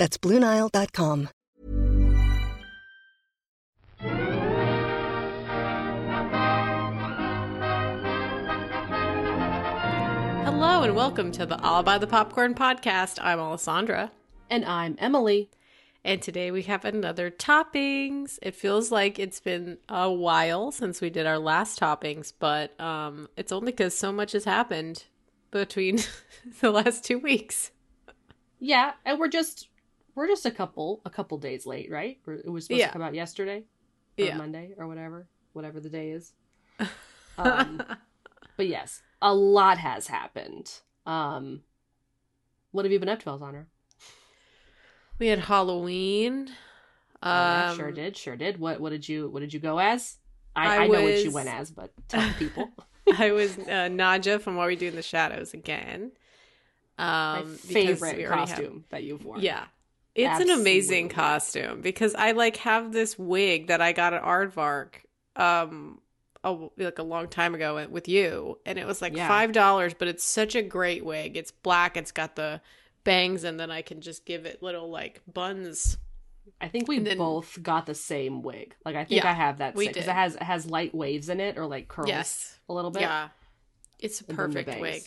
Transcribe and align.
That's 0.00 0.16
BlueNile.com. 0.16 1.28
Hello 10.46 10.82
and 10.84 10.96
welcome 10.96 11.30
to 11.32 11.44
the 11.44 11.60
All 11.62 11.82
By 11.82 11.98
the 11.98 12.06
Popcorn 12.06 12.54
podcast. 12.54 13.18
I'm 13.20 13.38
Alessandra. 13.38 14.10
And 14.48 14.64
I'm 14.64 14.96
Emily. 14.98 15.50
And 16.02 16.22
today 16.22 16.50
we 16.50 16.62
have 16.62 16.86
another 16.86 17.30
toppings. 17.30 18.38
It 18.40 18.54
feels 18.54 18.90
like 18.90 19.18
it's 19.18 19.40
been 19.40 19.76
a 19.86 20.10
while 20.10 20.72
since 20.72 21.02
we 21.02 21.10
did 21.10 21.26
our 21.26 21.38
last 21.38 21.78
toppings, 21.78 22.32
but 22.38 22.80
um, 22.80 23.28
it's 23.36 23.52
only 23.52 23.72
because 23.72 23.94
so 23.94 24.12
much 24.12 24.32
has 24.32 24.46
happened 24.46 25.04
between 25.50 25.98
the 26.62 26.70
last 26.70 27.04
two 27.04 27.18
weeks. 27.18 27.70
Yeah, 28.58 28.92
and 29.04 29.18
we're 29.18 29.28
just 29.28 29.69
we're 30.20 30.28
just 30.28 30.44
a 30.44 30.50
couple 30.50 31.00
a 31.06 31.10
couple 31.10 31.38
days 31.38 31.64
late, 31.64 31.90
right? 31.90 32.18
It 32.26 32.48
was 32.50 32.64
supposed 32.66 32.78
Yeah. 32.78 32.88
to 32.88 32.92
come 32.92 33.00
out 33.00 33.14
yesterday, 33.14 33.64
or 34.18 34.24
Yeah. 34.26 34.36
Monday, 34.36 34.74
or 34.76 34.86
whatever, 34.86 35.26
whatever 35.54 35.80
the 35.80 35.88
day 35.88 36.10
is. 36.10 36.32
Um, 37.38 37.82
but 38.58 38.66
yes, 38.66 39.00
a 39.22 39.32
lot 39.32 39.78
has 39.78 40.08
happened. 40.08 40.70
Um, 41.06 41.62
what 42.70 42.84
have 42.84 42.92
you 42.92 42.98
been 43.00 43.08
up 43.08 43.20
to, 43.20 43.30
Alexandra? 43.30 43.64
We 45.18 45.28
had 45.28 45.38
Halloween. 45.38 46.50
Oh, 47.22 47.30
Um, 47.30 47.76
sure 47.78 47.92
did, 47.92 48.14
sure 48.18 48.36
did. 48.36 48.58
What 48.60 48.78
what 48.78 48.90
did 48.90 49.08
you 49.08 49.30
what 49.30 49.40
did 49.40 49.54
you 49.54 49.60
go 49.60 49.78
as? 49.78 50.18
I, 50.54 50.66
I 50.66 50.76
I, 50.82 50.86
know 50.88 51.02
what 51.02 51.24
you 51.24 51.30
went 51.30 51.48
as, 51.48 51.70
but 51.70 51.92
tell 52.08 52.28
the 52.28 52.34
people. 52.34 52.68
I 53.18 53.32
was 53.32 53.56
uh, 53.56 53.88
Nadja 53.88 54.38
from 54.38 54.56
What 54.56 54.66
We 54.68 54.76
Do 54.76 54.88
in 54.88 54.96
the 54.96 55.02
Shadows 55.02 55.54
again. 55.54 56.12
Um, 56.98 57.06
My 57.06 57.44
favorite 57.56 58.08
already 58.18 58.22
have- 58.24 58.48
costume 58.48 58.84
that 58.90 59.02
you've 59.02 59.24
worn. 59.24 59.40
Yeah. 59.40 59.64
It's 60.14 60.40
an 60.40 60.50
amazing 60.50 61.08
costume 61.08 61.80
because 61.80 62.14
I 62.14 62.32
like 62.32 62.56
have 62.58 62.92
this 62.92 63.18
wig 63.18 63.68
that 63.68 63.80
I 63.80 63.92
got 63.92 64.12
at 64.14 64.22
Aardvark 64.22 64.94
um 65.36 66.00
a, 66.42 66.52
like 66.78 66.98
a 66.98 67.02
long 67.02 67.28
time 67.28 67.54
ago 67.54 67.86
with 67.90 68.08
you 68.08 68.58
and 68.66 68.78
it 68.78 68.86
was 68.86 69.00
like 69.02 69.14
Yeah. 69.14 69.28
five 69.28 69.52
dollars 69.52 69.94
but 69.94 70.08
it's 70.08 70.24
such 70.24 70.54
a 70.54 70.62
great 70.62 71.04
wig 71.04 71.36
it's 71.36 71.50
black 71.50 71.96
it's 71.96 72.12
got 72.12 72.34
the 72.34 72.60
bangs 73.04 73.44
and 73.44 73.60
then 73.60 73.70
I 73.70 73.82
can 73.82 74.00
just 74.00 74.24
give 74.24 74.46
it 74.46 74.62
little 74.62 74.90
like 74.90 75.20
buns 75.32 75.98
I 76.60 76.68
think 76.68 76.88
we 76.88 76.98
then- 76.98 77.18
both 77.18 77.62
got 77.62 77.86
the 77.86 77.94
same 77.94 78.42
wig. 78.42 78.74
Like 78.84 78.96
I 78.96 79.04
think 79.04 79.22
Yeah, 79.22 79.30
I 79.30 79.34
have 79.34 79.58
that 79.58 79.76
because 79.76 79.96
it 79.96 80.10
has 80.12 80.34
it 80.34 80.42
has 80.42 80.66
light 80.66 80.94
waves 80.94 81.28
in 81.28 81.40
it 81.40 81.56
or 81.56 81.66
like 81.66 81.86
curls 81.88 82.08
yes 82.08 82.58
a 82.68 82.72
little 82.74 82.90
bit. 82.90 83.02
yeah 83.02 83.28
it's 84.00 84.20
a 84.20 84.24
And 84.28 84.38
then 84.38 84.50
the 84.50 84.54
perfect 84.64 84.80
wig 84.80 85.02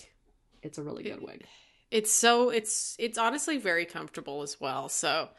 It's 0.62 0.78
a 0.78 0.84
really 0.84 1.04
good 1.04 1.22
wig. 1.22 1.46
It's 1.94 2.12
so 2.12 2.50
it's 2.50 2.96
it's 2.98 3.18
honestly 3.18 3.58
very 3.58 3.86
comfortable 3.86 4.42
as 4.42 4.60
well. 4.60 4.90
So 4.90 5.30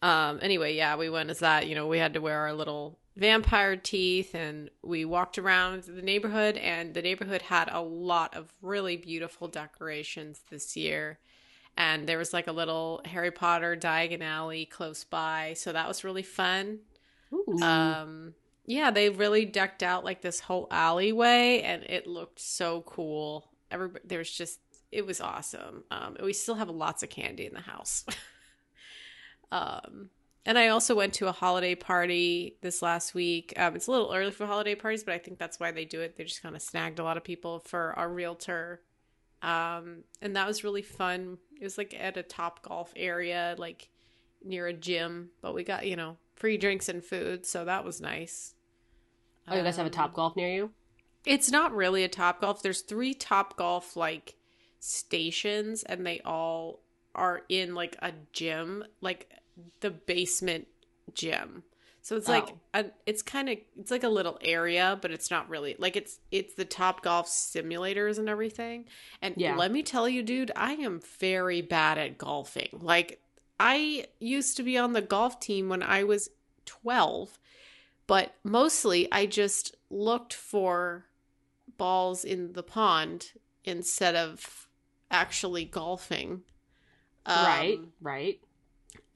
um 0.00 0.38
anyway 0.40 0.76
yeah 0.76 0.94
we 0.94 1.10
went 1.10 1.28
as 1.28 1.40
that 1.40 1.66
you 1.66 1.74
know 1.74 1.88
we 1.88 1.98
had 1.98 2.14
to 2.14 2.20
wear 2.20 2.38
our 2.38 2.52
little 2.52 3.00
vampire 3.16 3.76
teeth 3.76 4.32
and 4.32 4.70
we 4.80 5.04
walked 5.04 5.38
around 5.38 5.82
the 5.82 6.02
neighborhood 6.02 6.56
and 6.56 6.94
the 6.94 7.02
neighborhood 7.02 7.42
had 7.42 7.68
a 7.72 7.80
lot 7.80 8.36
of 8.36 8.54
really 8.62 8.96
beautiful 8.96 9.48
decorations 9.48 10.42
this 10.50 10.76
year. 10.76 11.18
And 11.76 12.08
there 12.08 12.18
was 12.18 12.32
like 12.32 12.46
a 12.46 12.52
little 12.52 13.00
harry 13.04 13.32
potter 13.32 13.76
diagon 13.76 14.22
alley 14.22 14.66
close 14.66 15.02
by. 15.02 15.54
So 15.56 15.72
that 15.72 15.88
was 15.88 16.04
really 16.04 16.22
fun. 16.22 16.78
Ooh. 17.32 17.60
um 17.60 18.34
yeah 18.64 18.90
they 18.90 19.10
really 19.10 19.44
decked 19.44 19.82
out 19.82 20.04
like 20.04 20.22
this 20.22 20.40
whole 20.40 20.66
alleyway 20.70 21.60
and 21.62 21.82
it 21.82 22.06
looked 22.06 22.38
so 22.38 22.82
cool. 22.82 23.48
Everybody 23.72 24.04
there 24.06 24.18
was 24.18 24.30
just 24.30 24.60
it 24.90 25.06
was 25.06 25.20
awesome. 25.20 25.84
Um 25.90 26.16
and 26.16 26.24
we 26.24 26.32
still 26.32 26.54
have 26.56 26.68
lots 26.70 27.02
of 27.02 27.10
candy 27.10 27.46
in 27.46 27.54
the 27.54 27.60
house. 27.60 28.04
Um 29.50 30.10
and 30.44 30.58
i 30.58 30.68
also 30.68 30.94
went 30.94 31.14
to 31.14 31.26
a 31.26 31.32
holiday 31.32 31.74
party 31.74 32.56
this 32.60 32.82
last 32.82 33.14
week. 33.14 33.54
Um 33.56 33.76
it's 33.76 33.86
a 33.86 33.90
little 33.90 34.12
early 34.14 34.30
for 34.30 34.46
holiday 34.46 34.74
parties 34.74 35.04
but 35.04 35.14
i 35.14 35.18
think 35.18 35.38
that's 35.38 35.58
why 35.58 35.72
they 35.72 35.84
do 35.84 36.00
it. 36.00 36.16
They 36.16 36.24
just 36.24 36.42
kind 36.42 36.54
of 36.54 36.62
snagged 36.62 36.98
a 36.98 37.04
lot 37.04 37.16
of 37.16 37.24
people 37.24 37.60
for 37.60 37.94
our 37.98 38.08
realtor. 38.10 38.82
Um 39.42 40.04
and 40.20 40.36
that 40.36 40.46
was 40.46 40.64
really 40.64 40.82
fun. 40.82 41.38
It 41.58 41.64
was 41.64 41.78
like 41.78 41.94
at 41.98 42.16
a 42.16 42.22
top 42.22 42.62
golf 42.62 42.92
area 42.96 43.54
like 43.58 43.88
near 44.44 44.66
a 44.66 44.72
gym 44.72 45.30
but 45.40 45.54
we 45.54 45.64
got 45.64 45.86
you 45.86 45.96
know 45.96 46.16
free 46.36 46.56
drinks 46.58 46.88
and 46.88 47.02
food 47.04 47.46
so 47.46 47.64
that 47.64 47.84
was 47.84 48.00
nice. 48.00 48.54
Oh, 49.50 49.56
you 49.56 49.62
guys 49.62 49.76
have 49.78 49.86
a 49.86 49.88
Um, 49.88 49.92
top 49.92 50.12
golf 50.12 50.36
near 50.36 50.48
you? 50.50 50.72
it's 51.24 51.50
not 51.50 51.74
really 51.74 52.04
a 52.04 52.08
top 52.08 52.40
golf. 52.40 52.62
There's 52.62 52.82
three 52.82 53.14
top 53.14 53.56
golf 53.56 53.96
like 53.96 54.34
stations 54.80 55.82
and 55.82 56.06
they 56.06 56.20
all 56.24 56.80
are 57.14 57.42
in 57.48 57.74
like 57.74 57.96
a 58.00 58.12
gym 58.32 58.84
like 59.00 59.30
the 59.80 59.90
basement 59.90 60.68
gym 61.14 61.62
so 62.00 62.16
it's 62.16 62.28
like 62.28 62.48
Oh. 62.48 62.58
a, 62.74 62.84
it's 63.06 63.22
kind 63.22 63.48
of 63.48 63.58
it's 63.78 63.90
like 63.90 64.04
a 64.04 64.08
little 64.08 64.38
area 64.40 64.98
but 65.02 65.10
it's 65.10 65.30
not 65.30 65.48
really 65.48 65.74
like 65.78 65.96
it's 65.96 66.20
it's 66.30 66.54
the 66.54 66.64
top 66.64 67.02
golf 67.02 67.26
simulators 67.28 68.18
and 68.18 68.28
everything 68.28 68.84
and 69.20 69.34
Yeah. 69.36 69.56
let 69.56 69.72
me 69.72 69.82
tell 69.82 70.08
you 70.08 70.22
dude 70.22 70.52
i 70.54 70.72
am 70.74 71.00
very 71.18 71.60
bad 71.60 71.98
at 71.98 72.18
golfing 72.18 72.68
like 72.80 73.20
i 73.58 74.06
used 74.20 74.56
to 74.58 74.62
be 74.62 74.78
on 74.78 74.92
the 74.92 75.02
golf 75.02 75.40
team 75.40 75.68
when 75.68 75.82
i 75.82 76.04
was 76.04 76.30
12 76.66 77.38
but 78.06 78.34
mostly 78.44 79.10
I 79.12 79.26
just 79.26 79.74
looked 79.90 80.32
for 80.32 81.04
balls 81.76 82.24
in 82.24 82.52
the 82.54 82.62
pond 82.62 83.32
instead 83.64 84.14
of 84.14 84.67
actually 85.10 85.64
golfing. 85.64 86.42
right, 87.26 87.78
Um, 87.78 87.92
right. 88.00 88.40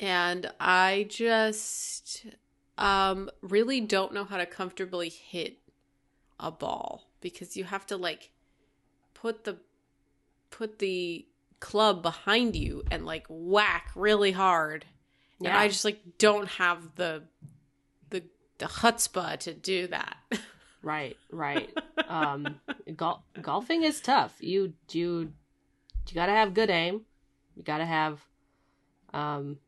And 0.01 0.51
I 0.61 1.07
just 1.09 2.27
um, 2.79 3.31
really 3.41 3.81
don't 3.81 4.13
know 4.13 4.25
how 4.25 4.37
to 4.39 4.47
comfortably 4.47 5.09
hit 5.09 5.59
a 6.41 6.51
ball 6.51 7.09
because 7.21 7.57
you 7.57 7.65
have 7.65 7.87
to 7.87 7.97
like 7.97 8.31
put 9.15 9.45
the 9.45 9.59
put 10.51 10.79
the 10.81 11.25
club 11.61 12.03
behind 12.03 12.57
you 12.57 12.83
and 12.91 13.07
like 13.07 13.25
whack 13.29 13.91
really 13.95 14.33
hard. 14.33 14.85
And 15.39 15.47
Yeah. 15.49 15.59
I 15.59 15.69
just 15.69 15.85
like 15.85 16.01
don't 16.19 16.49
have 16.49 16.97
the 16.97 17.23
the 18.11 18.25
the 18.59 18.67
chutzpah 18.67 19.39
to 19.41 19.55
do 19.55 19.87
that. 19.89 20.17
Right, 20.85 21.17
right. 21.31 21.71
um, 22.09 22.57
gol- 22.97 23.23
golfing 23.41 23.85
is 23.85 24.01
tough. 24.01 24.35
You 24.41 24.73
you 24.91 25.33
you 26.09 26.15
gotta 26.15 26.33
have 26.33 26.55
good 26.55 26.71
aim. 26.71 27.03
You 27.57 27.63
gotta 27.63 27.87
have 27.87 28.21
um. 29.13 29.59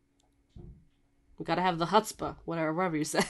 You 1.38 1.44
gotta 1.44 1.62
have 1.62 1.78
the 1.78 1.86
chutzpah, 1.86 2.36
whatever, 2.44 2.72
whatever 2.72 2.96
you 2.96 3.04
said. 3.16 3.26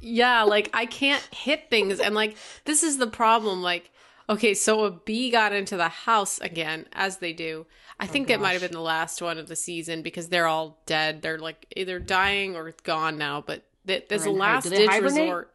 yeah, 0.00 0.42
like 0.42 0.70
I 0.72 0.86
can't 0.86 1.22
hit 1.32 1.70
things 1.70 2.00
and 2.00 2.14
like 2.14 2.36
this 2.64 2.82
is 2.82 2.98
the 2.98 3.06
problem 3.06 3.62
like 3.62 3.90
okay, 4.28 4.54
so 4.54 4.84
a 4.84 4.90
bee 4.90 5.30
got 5.30 5.52
into 5.52 5.76
the 5.76 5.88
house 5.88 6.38
again 6.40 6.86
as 6.92 7.18
they 7.18 7.32
do. 7.32 7.66
I 8.00 8.06
think 8.06 8.28
it 8.28 8.40
might 8.40 8.52
have 8.52 8.62
been 8.62 8.72
the 8.72 8.80
last 8.80 9.22
one 9.22 9.38
of 9.38 9.48
the 9.48 9.56
season 9.56 10.02
because 10.02 10.28
they're 10.28 10.46
all 10.46 10.80
dead. 10.86 11.22
They're 11.22 11.38
like 11.38 11.66
either 11.76 11.98
dying 11.98 12.56
or 12.56 12.74
gone 12.82 13.16
now, 13.16 13.42
but 13.46 13.62
th- 13.86 14.08
there's 14.08 14.26
a 14.26 14.30
last 14.30 14.68
ditch 14.68 14.88
hibernate? 14.88 15.20
resort. 15.20 15.50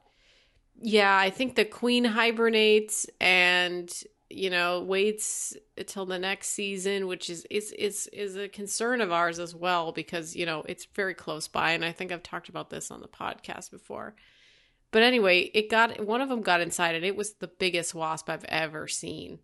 Yeah, 0.81 1.15
I 1.15 1.29
think 1.29 1.56
the 1.56 1.65
queen 1.65 2.06
hibernates 2.06 3.06
and 3.19 3.91
you 4.29 4.49
know 4.49 4.81
waits 4.81 5.55
until 5.77 6.05
the 6.05 6.19
next 6.19 6.49
season, 6.49 7.07
which 7.07 7.29
is 7.29 7.45
is 7.49 7.71
is 7.73 8.07
is 8.13 8.35
a 8.35 8.47
concern 8.47 9.01
of 9.01 9.11
ours 9.11 9.39
as 9.39 9.55
well 9.55 9.91
because 9.91 10.35
you 10.35 10.45
know 10.45 10.63
it's 10.67 10.85
very 10.93 11.13
close 11.13 11.47
by, 11.47 11.71
and 11.71 11.83
I 11.83 11.91
think 11.91 12.11
I've 12.11 12.23
talked 12.23 12.49
about 12.49 12.69
this 12.69 12.91
on 12.91 13.01
the 13.01 13.07
podcast 13.07 13.71
before. 13.71 14.15
But 14.91 15.03
anyway, 15.03 15.51
it 15.53 15.69
got 15.69 16.05
one 16.05 16.21
of 16.21 16.29
them 16.29 16.41
got 16.41 16.61
inside, 16.61 16.95
and 16.95 17.05
it 17.05 17.15
was 17.15 17.33
the 17.33 17.47
biggest 17.47 17.93
wasp 17.95 18.29
I've 18.29 18.45
ever 18.45 18.87
seen. 18.87 19.39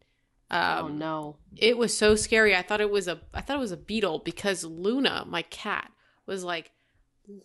Um, 0.51 0.85
oh 0.85 0.87
no! 0.89 1.37
it 1.57 1.77
was 1.77 1.95
so 1.95 2.15
scary. 2.15 2.55
I 2.55 2.61
thought 2.61 2.81
it 2.81 2.91
was 2.91 3.07
a 3.07 3.19
I 3.33 3.41
thought 3.41 3.57
it 3.57 3.61
was 3.61 3.71
a 3.71 3.77
beetle 3.77 4.19
because 4.19 4.63
Luna, 4.63 5.25
my 5.27 5.41
cat, 5.43 5.91
was 6.27 6.43
like 6.43 6.71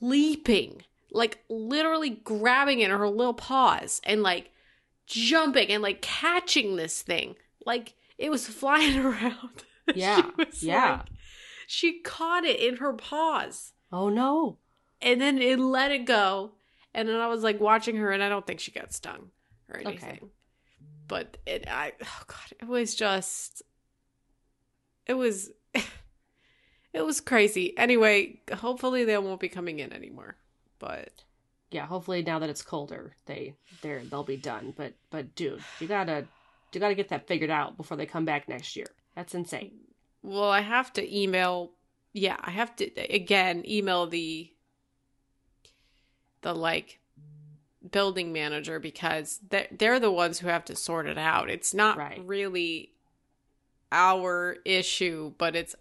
leaping, 0.00 0.82
like 1.10 1.38
literally 1.48 2.10
grabbing 2.10 2.80
it 2.80 2.90
in 2.90 2.98
her 2.98 3.08
little 3.08 3.34
paws 3.34 4.02
and 4.04 4.22
like 4.22 4.50
jumping 5.10 5.68
and 5.68 5.82
like 5.82 6.00
catching 6.02 6.76
this 6.76 7.02
thing. 7.02 7.36
Like 7.66 7.94
it 8.18 8.30
was 8.30 8.46
flying 8.60 8.98
around. 8.98 9.64
Yeah, 9.92 10.22
she 10.22 10.44
was 10.44 10.62
yeah. 10.62 10.90
like- 10.98 11.06
she 11.66 11.98
caught 12.00 12.44
it 12.44 12.60
in 12.60 12.76
her 12.76 12.92
paws. 12.92 13.72
Oh 13.90 14.08
no! 14.08 14.58
and 15.02 15.20
then 15.20 15.38
it 15.38 15.58
let 15.58 15.90
it 15.90 16.04
go. 16.04 16.52
And 16.94 17.08
then 17.08 17.16
I 17.16 17.28
was 17.28 17.42
like 17.42 17.60
watching 17.60 17.96
her, 17.96 18.10
and 18.10 18.22
I 18.22 18.28
don't 18.28 18.46
think 18.46 18.60
she 18.60 18.70
got 18.72 18.92
stung 18.92 19.30
or 19.68 19.78
anything. 19.80 20.10
Okay. 20.10 20.20
But 21.06 21.38
it, 21.46 21.64
I, 21.68 21.92
oh 22.02 22.22
god, 22.26 22.52
it 22.60 22.68
was 22.68 22.94
just, 22.94 23.62
it 25.06 25.14
was, 25.14 25.50
it 26.92 27.02
was 27.04 27.20
crazy. 27.20 27.76
Anyway, 27.76 28.40
hopefully 28.52 29.04
they 29.04 29.18
won't 29.18 29.40
be 29.40 29.48
coming 29.48 29.80
in 29.80 29.92
anymore. 29.92 30.36
But 30.78 31.24
Yeah, 31.70 31.86
hopefully 31.86 32.22
now 32.22 32.38
that 32.40 32.50
it's 32.50 32.62
colder, 32.62 33.14
they 33.26 33.54
they're 33.82 34.02
they'll 34.04 34.24
be 34.24 34.36
done. 34.36 34.74
But 34.76 34.94
but 35.10 35.34
dude, 35.34 35.62
you 35.80 35.86
gotta 35.86 36.26
you 36.72 36.80
gotta 36.80 36.94
get 36.94 37.08
that 37.10 37.26
figured 37.28 37.50
out 37.50 37.76
before 37.76 37.96
they 37.96 38.06
come 38.06 38.24
back 38.24 38.48
next 38.48 38.74
year. 38.76 38.86
That's 39.14 39.34
insane. 39.34 39.72
well, 40.22 40.50
I 40.50 40.60
have 40.60 40.92
to 40.94 41.16
email. 41.16 41.72
Yeah, 42.12 42.36
I 42.40 42.50
have 42.50 42.74
to 42.76 42.90
again 43.12 43.62
email 43.68 44.06
the 44.06 44.50
the 46.42 46.54
like 46.54 46.98
building 47.90 48.32
manager 48.32 48.78
because 48.78 49.40
they're, 49.48 49.68
they're 49.70 50.00
the 50.00 50.10
ones 50.10 50.38
who 50.40 50.48
have 50.48 50.64
to 50.66 50.76
sort 50.76 51.06
it 51.06 51.18
out. 51.18 51.48
It's 51.50 51.72
not 51.72 51.96
Right. 51.96 52.20
really 52.24 52.92
our 53.92 54.56
issue, 54.64 55.32
but 55.38 55.56
it's 55.56 55.74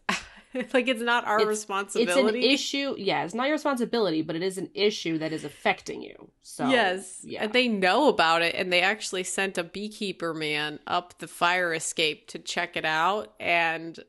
like 0.73 0.87
it's 0.87 1.01
not 1.01 1.25
our 1.25 1.37
It's- 1.37 1.47
responsibility. 1.47 2.39
It's 2.39 2.45
an 2.45 2.51
issue. 2.51 2.95
Yeah, 2.97 3.23
it's 3.23 3.33
not 3.33 3.45
your 3.45 3.53
responsibility, 3.55 4.21
but 4.21 4.35
it 4.35 4.41
is 4.43 4.57
an 4.57 4.69
issue 4.73 5.17
that 5.19 5.31
is 5.31 5.43
affecting 5.43 6.01
you. 6.01 6.29
So 6.41 6.67
yes, 6.69 7.21
yeah, 7.23 7.43
and 7.43 7.53
they 7.53 7.67
know 7.67 8.07
about 8.07 8.41
it, 8.41 8.55
and 8.55 8.71
they 8.73 8.81
actually 8.81 9.23
sent 9.23 9.57
a 9.57 9.63
beekeeper 9.63 10.33
man 10.33 10.79
up 10.87 11.17
the 11.19 11.27
fire 11.27 11.73
escape 11.73 12.27
to 12.29 12.39
check 12.39 12.75
it 12.75 12.85
out, 12.85 13.33
and 13.39 13.99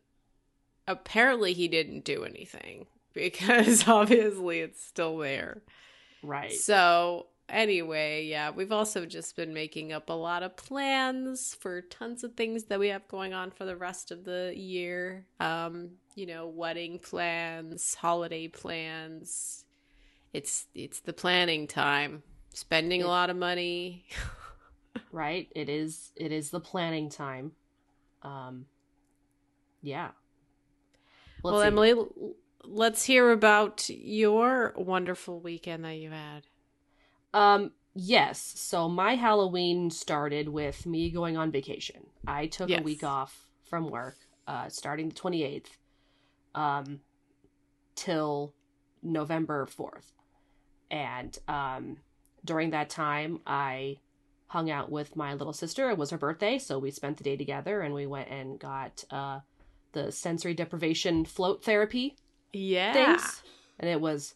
apparently 0.89 1.53
he 1.53 1.69
didn't 1.69 2.05
do 2.05 2.25
anything 2.25 2.87
because 3.15 3.87
obviously 3.89 4.61
it's 4.61 4.83
still 4.83 5.19
there. 5.19 5.63
right. 6.23 6.53
So 6.53 7.27
anyway, 7.50 8.26
yeah, 8.26 8.50
we've 8.50 8.73
also 8.73 9.06
just 9.06 9.37
been 9.37 9.52
making 9.52 9.93
up 9.93 10.08
a 10.08 10.14
lot 10.14 10.43
of 10.43 10.56
plans 10.56 11.56
for 11.61 11.82
tons 11.82 12.25
of 12.25 12.35
things 12.35 12.64
that 12.64 12.79
we 12.79 12.88
have 12.88 13.06
going 13.08 13.32
on 13.32 13.50
for 13.50 13.64
the 13.64 13.76
rest 13.76 14.11
of 14.11 14.25
the 14.25 14.52
year. 14.56 15.26
Um, 15.38 15.91
you 16.14 16.26
know, 16.26 16.47
wedding 16.49 16.99
plans, 16.99 17.94
holiday 17.94 18.49
plans. 18.49 19.64
It's 20.32 20.67
it's 20.75 21.00
the 21.00 21.12
planning 21.12 21.67
time. 21.67 22.23
Spending 22.52 23.02
a 23.02 23.06
lot 23.06 23.31
of 23.31 23.37
money. 23.37 24.06
right. 25.12 25.49
It 25.55 25.69
is. 25.69 26.12
It 26.17 26.32
is 26.32 26.50
the 26.50 26.61
planning 26.61 27.11
time. 27.11 27.53
Um. 28.23 28.67
Yeah. 29.82 30.11
Let's 31.43 31.53
well, 31.53 31.61
see. 31.61 31.67
Emily, 31.67 31.94
let's 32.64 33.05
hear 33.05 33.31
about 33.31 33.88
your 33.88 34.75
wonderful 34.76 35.41
weekend 35.41 35.85
that 35.85 35.96
you 35.96 36.11
had. 36.11 36.46
Um, 37.32 37.73
yes. 37.94 38.41
So 38.56 38.88
my 38.88 39.15
Halloween 39.17 39.91
started 39.91 40.49
with 40.49 40.87
me 40.87 41.11
going 41.11 41.37
on 41.37 41.50
vacation. 41.50 42.06
I 42.27 42.47
took 42.47 42.69
Yes. 42.69 42.81
a 42.81 42.82
week 42.82 43.05
off 43.05 43.49
from 43.65 43.88
work, 43.91 44.17
uh, 44.47 44.69
starting 44.69 45.09
the 45.09 45.15
28th, 45.15 45.79
um, 46.55 47.00
till 47.94 48.55
November 49.03 49.67
4th. 49.67 50.12
And, 50.91 51.38
um, 51.47 51.99
during 52.44 52.71
that 52.71 52.91
time, 52.91 53.41
I 53.47 53.99
hung 54.49 54.71
out 54.71 54.91
with 54.91 55.15
my 55.15 55.35
little 55.35 55.53
sister. 55.53 55.91
It 55.91 55.99
was 55.99 56.11
her 56.11 56.19
birthday, 56.19 56.59
so 56.59 56.79
we 56.79 56.91
spent 56.91 57.19
the 57.19 57.25
day 57.25 57.37
together 57.37 57.82
and 57.82 57.94
we 57.94 58.06
went 58.06 58.29
and 58.29 58.59
got, 58.59 59.05
uh, 59.11 59.41
the 59.93 60.11
sensory 60.11 60.55
deprivation 60.55 61.25
float 61.25 61.62
therapy 61.65 62.17
Yeah. 62.53 62.93
things. 62.93 63.43
And 63.79 63.88
it 63.88 64.00
was 64.00 64.35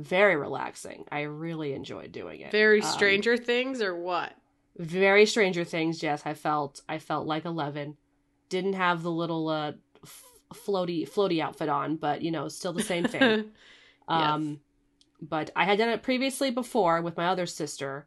very 0.00 0.36
relaxing. 0.36 1.04
I 1.12 1.22
really 1.22 1.72
enjoyed 1.74 2.12
doing 2.12 2.40
it. 2.40 2.52
Very 2.52 2.80
Um, 2.80 2.88
Stranger 2.88 3.36
Things 3.36 3.80
or 3.82 3.94
what? 3.94 4.34
very 4.78 5.26
Stranger 5.26 5.64
Things. 5.64 6.02
Yes, 6.02 6.22
I 6.24 6.34
felt 6.34 6.80
I 6.88 6.98
felt 6.98 7.26
like 7.26 7.44
Eleven. 7.44 7.96
Didn't 8.48 8.72
have 8.74 9.02
the 9.02 9.10
little 9.10 9.48
uh 9.48 9.72
f- 10.02 10.24
floaty 10.54 11.08
floaty 11.08 11.40
outfit 11.40 11.68
on, 11.68 11.96
but 11.96 12.22
you 12.22 12.30
know, 12.30 12.48
still 12.48 12.72
the 12.72 12.82
same 12.82 13.04
thing. 13.04 13.50
um, 14.08 14.60
but 15.20 15.50
I 15.54 15.64
had 15.64 15.78
done 15.78 15.90
it 15.90 16.02
previously 16.02 16.50
before 16.50 17.02
with 17.02 17.16
my 17.16 17.26
other 17.26 17.46
sister, 17.46 18.06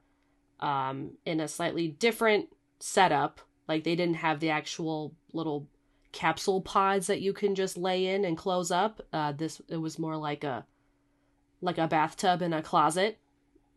um, 0.60 1.12
in 1.26 1.40
a 1.40 1.48
slightly 1.48 1.88
different 1.88 2.50
setup. 2.80 3.40
Like 3.68 3.84
they 3.84 3.96
didn't 3.96 4.16
have 4.16 4.40
the 4.40 4.50
actual 4.50 5.14
little 5.32 5.68
capsule 6.12 6.62
pods 6.62 7.08
that 7.08 7.22
you 7.22 7.34
can 7.34 7.56
just 7.56 7.78
lay 7.78 8.08
in 8.08 8.26
and 8.26 8.38
close 8.38 8.72
up. 8.72 9.02
Uh, 9.14 9.32
this 9.32 9.62
it 9.70 9.78
was 9.78 10.00
more 10.00 10.18
like 10.18 10.44
a 10.44 10.66
like 11.64 11.78
a 11.78 11.88
bathtub 11.88 12.42
in 12.42 12.54
a 12.54 12.62
closet 12.62 13.18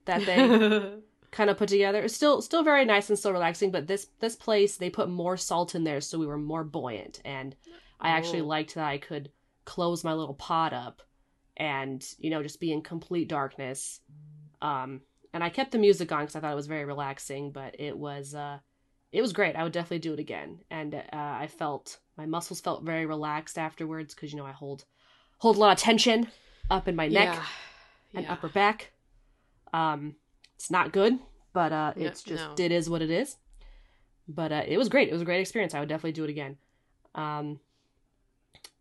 that 0.05 0.25
they 0.27 0.37
kind 1.31 1.51
of 1.51 1.57
put 1.57 1.69
together. 1.69 2.03
It's 2.03 2.15
still 2.15 2.43
still 2.43 2.63
very 2.63 2.85
nice 2.85 3.09
and 3.09 3.19
still 3.19 3.33
relaxing, 3.33 3.71
but 3.71 3.87
this 3.87 4.09
this 4.21 4.37
place 4.37 4.77
they 4.77 4.91
put 4.91 5.09
more 5.09 5.37
salt 5.37 5.75
in 5.75 5.85
there 5.85 6.01
so 6.01 6.19
we 6.19 6.27
were 6.27 6.39
more 6.39 6.65
buoyant 6.65 7.21
and 7.25 7.57
I 8.01 8.11
actually 8.11 8.41
Oh. 8.43 8.47
liked 8.47 8.75
that 8.75 8.85
I 8.87 8.99
could 8.99 9.31
close 9.65 10.05
my 10.05 10.13
little 10.13 10.35
pod 10.35 10.73
up 10.73 11.03
and 11.57 12.05
you 12.19 12.31
know 12.31 12.43
just 12.43 12.61
be 12.61 12.73
in 12.73 12.83
complete 12.83 13.29
darkness. 13.29 14.01
Um 14.61 15.01
and 15.33 15.45
I 15.45 15.49
kept 15.51 15.71
the 15.73 15.79
music 15.79 16.11
on 16.13 16.25
cuz 16.27 16.37
I 16.37 16.41
thought 16.41 16.53
it 16.53 16.57
was 16.63 16.67
very 16.67 16.85
relaxing, 16.85 17.53
but 17.53 17.77
it 17.79 17.97
was 17.97 18.35
uh 18.35 18.59
it 19.13 19.23
was 19.23 19.33
great. 19.33 19.57
I 19.57 19.63
would 19.63 19.73
definitely 19.73 20.01
do 20.01 20.13
it 20.15 20.19
again. 20.21 20.61
And 20.71 20.95
uh, 20.95 21.03
I 21.13 21.47
felt 21.47 21.99
my 22.17 22.27
muscles 22.27 22.61
felt 22.61 22.83
very 22.83 23.07
relaxed 23.07 23.57
afterwards 23.57 24.15
cuz 24.15 24.33
you 24.33 24.39
know 24.39 24.47
I 24.47 24.53
hold 24.53 24.85
hold 25.39 25.57
a 25.57 25.61
lot 25.61 25.73
of 25.73 25.79
tension 25.79 26.29
up 26.71 26.89
in 26.89 26.97
my 26.97 27.09
neck 27.09 27.35
Yeah. 27.35 27.45
And 28.17 28.25
Yeah. 28.25 28.33
upper 28.33 28.49
back. 28.49 28.93
Um, 29.73 30.17
it's 30.57 30.71
not 30.71 30.93
good, 30.93 31.19
but 31.53 31.73
uh, 31.73 31.93
No- 31.97 32.07
it's 32.07 32.23
just 32.23 32.45
no. 32.59 32.65
it 32.65 32.73
is 32.73 32.91
what 32.91 33.03
it 33.03 33.11
is. 33.11 33.37
But 34.29 34.51
uh, 34.51 34.63
it 34.67 34.77
was 34.77 34.89
great. 34.89 35.09
It 35.09 35.13
was 35.13 35.23
a 35.23 35.27
great 35.27 35.41
experience. 35.41 35.75
I 35.75 35.81
would 35.81 35.89
definitely 35.89 36.13
do 36.13 36.25
it 36.25 36.31
again. 36.31 36.57
Um, 37.15 37.61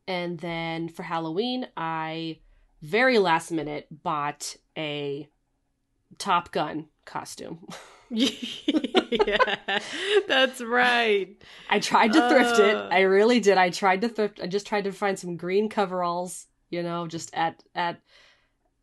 and 0.08 0.40
then 0.40 0.90
for 0.90 1.04
Halloween, 1.04 1.68
I 1.78 2.40
very 2.82 3.20
last 3.20 3.52
minute 3.52 3.88
bought 3.92 4.56
a 4.78 5.28
Top 6.18 6.52
Gun 6.52 6.88
costume. 7.06 7.68
yeah, 8.10 9.38
that's 10.28 10.62
right. 10.62 11.36
I 11.70 11.80
tried 11.80 12.14
to 12.14 12.30
thrift 12.30 12.60
it. 12.60 12.76
Uh. 12.76 12.88
I 12.92 13.02
really 13.02 13.40
did. 13.40 13.58
I 13.58 13.70
tried 13.70 14.02
to 14.02 14.10
thrift. 14.10 14.40
I 14.42 14.48
just 14.48 14.68
tried 14.68 14.84
to 14.86 14.92
find 14.92 15.18
some 15.18 15.38
green 15.38 15.70
coveralls, 15.70 16.48
you 16.70 16.84
know, 16.84 17.08
just 17.08 17.34
at 17.34 17.62
at 17.74 18.00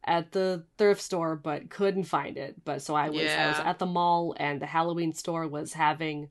at 0.04 0.32
the 0.32 0.64
thrift 0.78 1.00
store, 1.00 1.36
but 1.36 1.70
couldn't 1.70 2.04
find 2.04 2.36
it. 2.36 2.64
But 2.64 2.82
so 2.82 2.94
I 2.94 3.10
was 3.10 3.20
I 3.30 3.48
was 3.48 3.60
at 3.60 3.78
the 3.78 3.86
mall, 3.86 4.34
and 4.38 4.60
the 4.60 4.66
Halloween 4.66 5.12
store 5.12 5.46
was 5.48 5.72
having 5.74 6.30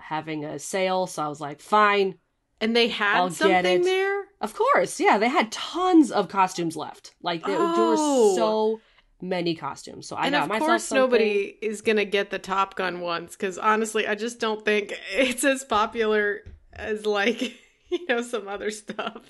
having 0.00 0.44
a 0.44 0.58
sale. 0.58 1.06
So 1.06 1.22
I 1.22 1.28
was 1.28 1.40
like, 1.40 1.60
fine, 1.60 2.18
And 2.60 2.74
they 2.76 2.88
had 2.88 3.16
I'll 3.16 3.30
something 3.30 3.82
there. 3.82 4.24
of 4.40 4.54
course, 4.54 4.98
yeah. 5.00 5.18
They 5.18 5.28
had 5.28 5.52
tons 5.52 6.10
of 6.10 6.28
costumes 6.28 6.76
left. 6.76 7.14
Like 7.22 7.44
there, 7.46 7.56
there 7.56 7.66
were 7.66 7.94
Oh. 7.98 8.34
so 8.36 8.80
many 9.20 9.54
costumes. 9.54 10.08
So 10.08 10.16
I 10.16 10.26
and 10.26 10.32
got 10.32 10.42
of 10.44 10.48
myself 10.48 10.68
course, 10.68 10.84
something. 10.84 11.02
nobody 11.02 11.56
is 11.62 11.80
gonna 11.82 12.04
get 12.04 12.30
the 12.30 12.40
Top 12.40 12.74
Gun 12.74 13.00
ones 13.00 13.32
because 13.36 13.56
honestly, 13.58 14.06
I 14.08 14.16
just 14.16 14.40
don't 14.40 14.64
think 14.64 14.92
it's 15.12 15.44
as 15.44 15.64
popular 15.64 16.40
as 16.72 17.06
like 17.06 17.40
you 17.88 18.04
know 18.08 18.22
some 18.22 18.48
other 18.48 18.70
stuff. 18.72 19.22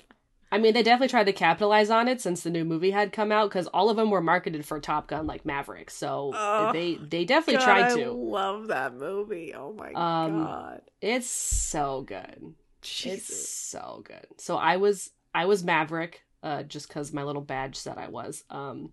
I 0.53 0.57
mean, 0.59 0.73
they 0.73 0.83
definitely 0.83 1.09
tried 1.09 1.25
to 1.25 1.33
capitalize 1.33 1.89
on 1.89 2.07
it 2.07 2.21
since 2.21 2.43
the 2.43 2.49
new 2.49 2.63
movie 2.63 2.91
had 2.91 3.11
come 3.11 3.31
out 3.31 3.49
because 3.49 3.67
all 3.67 3.89
of 3.89 3.97
them 3.97 4.11
were 4.11 4.21
marketed 4.21 4.65
for 4.65 4.79
Top 4.79 5.07
Gun, 5.07 5.25
like 5.27 5.45
Maverick. 5.45 5.89
So 5.89 6.31
Oh, 6.35 6.71
they 6.71 6.95
they 6.95 7.25
definitely 7.25 7.57
God, 7.57 7.63
tried 7.65 7.91
I 7.91 7.95
to. 7.95 8.11
love 8.11 8.67
that 8.67 8.93
movie. 8.95 9.53
Oh 9.53 9.73
my 9.73 9.91
Um, 9.93 10.43
god, 10.43 10.81
It's 11.01 11.27
so 11.29 12.01
good. 12.01 12.53
It's 12.81 13.47
so 13.47 14.03
good. 14.05 14.25
So 14.37 14.57
I 14.57 14.77
was 14.77 15.09
I 15.33 15.45
was 15.45 15.63
Maverick, 15.63 16.21
uh, 16.43 16.63
just 16.63 16.87
because 16.87 17.13
my 17.13 17.23
little 17.23 17.41
badge 17.41 17.75
said 17.75 17.97
I 17.97 18.09
was. 18.09 18.43
Um, 18.49 18.91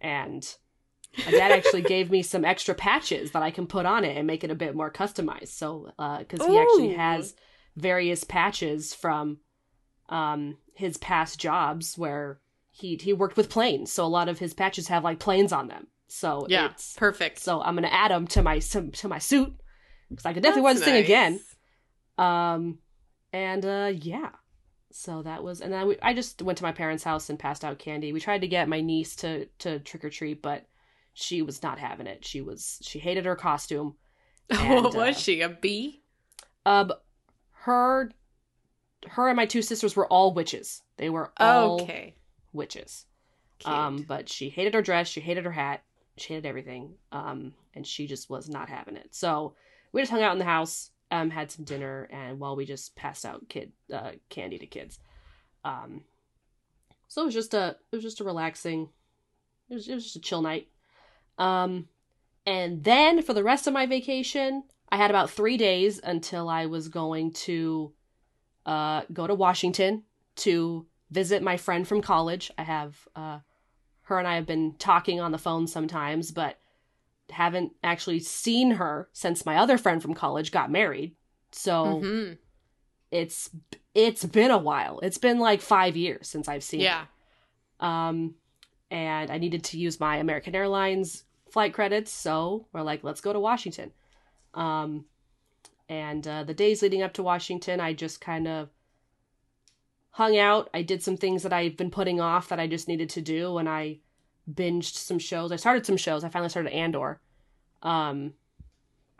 and 0.00 0.46
my 1.24 1.30
dad 1.32 1.52
actually 1.52 1.82
gave 1.94 2.10
me 2.10 2.22
some 2.22 2.44
extra 2.44 2.74
patches 2.74 3.30
that 3.32 3.42
I 3.42 3.50
can 3.50 3.66
put 3.66 3.86
on 3.86 4.04
it 4.04 4.16
and 4.16 4.26
make 4.26 4.44
it 4.44 4.50
a 4.50 4.54
bit 4.56 4.74
more 4.74 4.90
customized. 4.92 5.48
So, 5.48 5.92
because 6.18 6.44
he 6.46 6.58
actually 6.58 6.94
has 6.94 7.34
various 7.76 8.24
patches 8.24 8.94
from 8.94 9.38
um 10.08 10.56
his 10.74 10.96
past 10.96 11.38
jobs 11.38 11.98
where 11.98 12.40
he 12.70 12.96
he 12.96 13.12
worked 13.12 13.36
with 13.36 13.50
planes, 13.50 13.92
so 13.92 14.04
a 14.04 14.06
lot 14.06 14.28
of 14.28 14.38
his 14.38 14.54
patches 14.54 14.88
have 14.88 15.04
like 15.04 15.18
planes 15.18 15.52
on 15.52 15.68
them. 15.68 15.88
So 16.08 16.46
Yeah, 16.48 16.70
it's 16.70 16.94
perfect. 16.94 17.38
so 17.38 17.60
I'm 17.60 17.74
gonna 17.74 17.88
add 17.88 18.10
them 18.10 18.26
to 18.28 18.42
my 18.42 18.58
to, 18.58 18.90
to 18.90 19.08
my 19.08 19.18
suit 19.18 19.54
because 20.08 20.26
I 20.26 20.32
could 20.32 20.42
definitely 20.42 20.62
wear 20.62 20.74
this 20.74 20.84
thing 20.84 21.04
again. 21.04 21.40
Um, 22.16 22.78
and 23.32 23.64
uh, 23.64 23.92
yeah. 23.94 24.30
So 24.90 25.22
that 25.22 25.44
was, 25.44 25.60
and 25.60 25.72
then 25.72 25.86
we, 25.86 25.96
I 26.02 26.14
just 26.14 26.40
went 26.40 26.58
to 26.58 26.64
my 26.64 26.72
parents' 26.72 27.04
house 27.04 27.28
and 27.28 27.38
passed 27.38 27.64
out 27.64 27.78
candy. 27.78 28.12
We 28.12 28.20
tried 28.20 28.40
to 28.40 28.48
get 28.48 28.68
my 28.68 28.80
niece 28.80 29.16
to 29.16 29.46
to 29.60 29.78
trick 29.80 30.04
or 30.04 30.10
treat, 30.10 30.42
but 30.42 30.66
she 31.12 31.42
was 31.42 31.62
not 31.62 31.78
having 31.78 32.06
it. 32.06 32.24
She 32.24 32.40
was 32.40 32.78
she 32.82 32.98
hated 32.98 33.24
her 33.24 33.36
costume. 33.36 33.96
And, 34.50 34.82
what 34.84 34.94
was 34.94 35.16
uh, 35.16 35.20
she? 35.20 35.42
A 35.42 35.50
bee? 35.50 36.02
Um, 36.64 36.90
her, 37.52 38.10
her 39.06 39.28
and 39.28 39.36
my 39.36 39.46
two 39.46 39.62
sisters 39.62 39.94
were 39.96 40.06
all 40.06 40.34
witches. 40.34 40.82
They 40.96 41.10
were 41.10 41.32
all 41.38 41.80
Okay. 41.80 42.14
witches. 42.52 43.06
Um, 43.64 44.02
but 44.02 44.28
she 44.28 44.48
hated 44.48 44.74
her 44.74 44.82
dress, 44.82 45.08
she 45.08 45.20
hated 45.20 45.44
her 45.44 45.52
hat, 45.52 45.82
she 46.16 46.34
hated 46.34 46.46
everything. 46.46 46.94
Um, 47.12 47.54
and 47.74 47.86
she 47.86 48.06
just 48.06 48.30
was 48.30 48.48
not 48.48 48.68
having 48.68 48.96
it. 48.96 49.14
So 49.14 49.54
we 49.92 50.00
just 50.00 50.10
hung 50.10 50.22
out 50.22 50.32
in 50.32 50.38
the 50.38 50.44
house, 50.44 50.90
um, 51.10 51.30
had 51.30 51.50
some 51.50 51.64
dinner, 51.64 52.08
and 52.12 52.38
while 52.38 52.56
we 52.56 52.66
just 52.66 52.94
passed 52.96 53.24
out 53.24 53.48
kid 53.48 53.72
uh, 53.92 54.12
candy 54.28 54.58
to 54.58 54.66
kids. 54.66 54.98
Um, 55.64 56.02
so 57.08 57.22
it 57.22 57.26
was 57.26 57.34
just 57.34 57.54
a 57.54 57.76
it 57.90 57.96
was 57.96 58.04
just 58.04 58.20
a 58.20 58.24
relaxing, 58.24 58.88
it 59.70 59.74
was, 59.74 59.88
it 59.88 59.94
was 59.94 60.04
just 60.04 60.16
a 60.16 60.20
chill 60.20 60.42
night. 60.42 60.68
Um, 61.38 61.88
and 62.46 62.84
then 62.84 63.22
for 63.22 63.34
the 63.34 63.44
rest 63.44 63.66
of 63.66 63.72
my 63.72 63.86
vacation, 63.86 64.64
I 64.90 64.96
had 64.96 65.10
about 65.10 65.30
three 65.30 65.56
days 65.56 66.00
until 66.02 66.48
I 66.48 66.66
was 66.66 66.88
going 66.88 67.32
to 67.32 67.92
uh, 68.68 69.02
go 69.12 69.26
to 69.26 69.34
Washington 69.34 70.02
to 70.36 70.86
visit 71.10 71.42
my 71.42 71.56
friend 71.56 71.88
from 71.88 72.02
college. 72.02 72.50
I 72.58 72.62
have 72.64 73.08
uh, 73.16 73.38
her 74.02 74.18
and 74.18 74.28
I 74.28 74.34
have 74.36 74.46
been 74.46 74.74
talking 74.78 75.20
on 75.20 75.32
the 75.32 75.38
phone 75.38 75.66
sometimes, 75.66 76.30
but 76.30 76.58
haven't 77.30 77.72
actually 77.82 78.20
seen 78.20 78.72
her 78.72 79.08
since 79.12 79.44
my 79.46 79.56
other 79.56 79.78
friend 79.78 80.00
from 80.02 80.14
college 80.14 80.52
got 80.52 80.70
married. 80.70 81.14
So 81.52 82.00
Mhm. 82.02 82.38
it's 83.10 83.50
it's 83.94 84.24
been 84.24 84.50
a 84.50 84.58
while. 84.58 85.00
It's 85.00 85.18
been 85.18 85.38
like 85.40 85.60
five 85.60 85.96
years 85.96 86.28
since 86.28 86.46
I've 86.48 86.62
seen. 86.62 86.80
her. 86.80 86.84
Yeah. 86.84 87.04
Um, 87.80 88.34
and 88.90 89.30
I 89.30 89.38
needed 89.38 89.64
to 89.64 89.78
use 89.78 89.98
my 89.98 90.16
American 90.18 90.54
Airlines 90.54 91.24
flight 91.50 91.72
credits, 91.74 92.12
so 92.12 92.66
we're 92.72 92.82
like, 92.82 93.02
let's 93.02 93.20
go 93.20 93.32
to 93.32 93.40
Washington. 93.40 93.92
Um, 94.54 95.06
and 95.88 96.26
uh, 96.26 96.44
the 96.44 96.54
days 96.54 96.82
leading 96.82 97.02
up 97.02 97.14
to 97.14 97.22
Washington, 97.22 97.80
I 97.80 97.92
just 97.92 98.20
kind 98.20 98.46
of 98.46 98.68
hung 100.10 100.36
out. 100.36 100.68
I 100.74 100.82
did 100.82 101.02
some 101.02 101.16
things 101.16 101.42
that 101.42 101.52
I've 101.52 101.76
been 101.76 101.90
putting 101.90 102.20
off 102.20 102.48
that 102.48 102.60
I 102.60 102.66
just 102.66 102.88
needed 102.88 103.10
to 103.10 103.22
do, 103.22 103.58
and 103.58 103.68
I 103.68 103.98
binged 104.52 104.94
some 104.94 105.18
shows. 105.18 105.52
I 105.52 105.56
started 105.56 105.86
some 105.86 105.96
shows. 105.96 106.24
I 106.24 106.28
finally 106.28 106.50
started 106.50 106.72
Andor. 106.72 107.20
Um, 107.82 108.34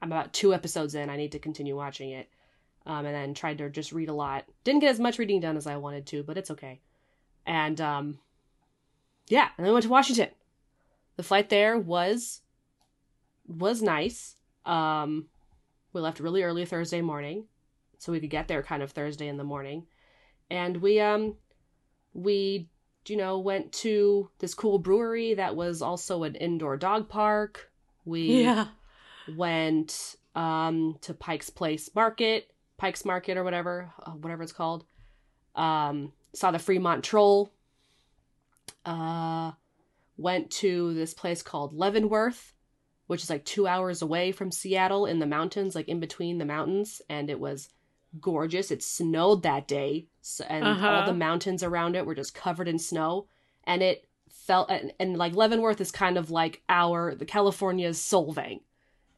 I'm 0.01 0.13
about 0.13 0.33
two 0.33 0.55
episodes 0.55 0.95
in. 0.95 1.11
I 1.11 1.17
need 1.17 1.33
to 1.33 1.39
continue 1.39 1.77
watching 1.77 2.11
it. 2.11 2.29
Um, 2.87 3.05
and 3.05 3.15
then 3.15 3.35
tried 3.35 3.59
to 3.59 3.69
just 3.69 3.93
read 3.93 4.09
a 4.09 4.15
lot. 4.15 4.45
Didn't 4.65 4.81
get 4.81 4.91
as 4.91 5.01
much 5.01 5.19
reading 5.19 5.41
done 5.41 5.57
as 5.57 5.67
I 5.67 5.77
wanted 5.77 6.07
to, 6.07 6.23
but 6.23 6.39
it's 6.39 6.51
okay. 6.51 6.81
And 7.45 7.81
um, 7.81 8.19
yeah, 9.29 9.49
and 9.57 9.65
then 9.65 9.71
we 9.71 9.75
went 9.75 9.85
to 9.85 9.91
Washington. 9.91 10.31
The 11.17 11.23
flight 11.23 11.49
there 11.51 11.79
was 11.79 12.41
was 13.47 13.83
nice. 13.83 14.37
Um, 14.65 15.27
we 15.93 16.01
left 16.01 16.21
really 16.21 16.43
early 16.43 16.65
Thursday 16.65 17.01
morning, 17.01 17.47
so 17.99 18.13
we 18.13 18.21
could 18.21 18.31
get 18.31 18.49
there 18.49 18.63
kind 18.63 18.83
of 18.83 18.93
Thursday 18.93 19.29
in 19.29 19.37
the 19.37 19.45
morning, 19.45 19.87
and 20.51 20.77
we 20.79 21.01
um 21.01 21.37
we 22.15 22.69
you 23.07 23.17
know 23.17 23.39
went 23.39 23.73
to 23.73 24.31
this 24.39 24.55
cool 24.55 24.79
brewery 24.79 25.35
that 25.35 25.57
was 25.57 25.81
also 25.83 26.25
an 26.25 26.35
indoor 26.35 26.77
dog 26.77 27.09
park. 27.09 27.71
We 28.05 28.43
Yeah. 28.43 28.67
went 29.27 30.17
um 30.35 30.97
to 31.03 31.15
Pike's 31.15 31.51
Place 31.51 31.91
Market, 31.95 32.51
Pike's 32.77 33.05
Market 33.05 33.37
or 33.37 33.45
whatever, 33.45 33.93
uh, 34.03 34.13
whatever 34.13 34.43
it's 34.43 34.53
called. 34.53 34.85
Um 35.55 36.13
saw 36.35 36.51
the 36.51 36.59
Fremont 36.59 37.03
Troll. 37.05 37.53
Uh 38.85 39.53
went 40.17 40.51
to 40.51 40.95
this 40.95 41.15
place 41.15 41.43
called 41.43 41.73
Leavenworth, 41.73 42.53
which 43.09 43.23
is 43.25 43.29
like 43.31 43.45
2 43.45 43.67
hours 43.67 44.01
away 44.01 44.31
from 44.31 44.53
Seattle 44.53 45.05
in 45.07 45.19
the 45.19 45.27
mountains, 45.27 45.75
like 45.75 45.89
in 45.89 45.99
between 45.99 46.39
the 46.39 46.45
mountains, 46.47 47.03
and 47.11 47.29
it 47.29 47.41
was 47.41 47.69
gorgeous. 48.21 48.71
It 48.71 48.83
snowed 48.83 49.43
that 49.43 49.67
day, 49.69 50.07
and 50.49 50.65
all 50.65 50.71
Uh-huh. 50.73 51.07
the 51.07 51.13
mountains 51.15 51.63
around 51.63 51.97
it 51.97 52.07
were 52.07 52.15
just 52.15 52.35
covered 52.35 52.69
in 52.69 52.79
snow, 52.79 53.27
and 53.65 53.83
it 53.83 54.09
felt 54.31 54.71
and, 54.71 54.93
and 55.01 55.17
like 55.19 55.35
Leavenworth 55.35 55.81
is 55.81 55.91
kind 55.91 56.17
of 56.17 56.31
like 56.31 56.63
our 56.69 57.15
the 57.15 57.27
California's 57.27 57.99
Solvang. 57.99 58.61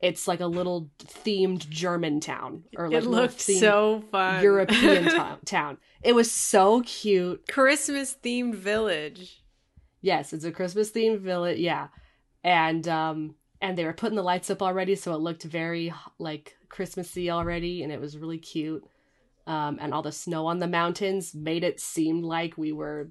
It's 0.00 0.26
like 0.26 0.40
a 0.40 0.46
little 0.46 0.88
themed 0.98 1.68
German 1.68 2.20
town 2.20 2.64
or 2.76 2.88
like 2.88 3.02
it 3.04 3.06
looked 3.06 3.40
so 3.40 4.02
fun. 4.10 4.42
European 4.42 5.04
to- 5.16 5.38
town. 5.44 5.76
It 6.02 6.14
was 6.14 6.30
so 6.32 6.80
cute. 6.82 7.46
Christmas 7.48 8.16
themed 8.24 8.54
village. 8.54 9.42
Yes, 10.00 10.32
it's 10.32 10.44
a 10.46 10.52
Christmas 10.52 10.90
themed 10.90 11.20
village. 11.20 11.58
Yeah, 11.58 11.88
and 12.42 12.88
um 12.88 13.34
and 13.60 13.76
they 13.76 13.84
were 13.84 13.92
putting 13.92 14.16
the 14.16 14.22
lights 14.22 14.50
up 14.50 14.62
already, 14.62 14.94
so 14.96 15.12
it 15.14 15.20
looked 15.20 15.42
very 15.44 15.92
like 16.18 16.56
Christmassy 16.68 17.30
already, 17.30 17.82
and 17.82 17.92
it 17.92 18.00
was 18.00 18.16
really 18.18 18.38
cute. 18.38 18.84
Um, 19.46 19.78
and 19.80 19.92
all 19.92 20.02
the 20.02 20.12
snow 20.12 20.46
on 20.46 20.58
the 20.58 20.68
mountains 20.68 21.34
made 21.34 21.64
it 21.64 21.80
seem 21.80 22.22
like 22.22 22.56
we 22.56 22.72
were 22.72 23.10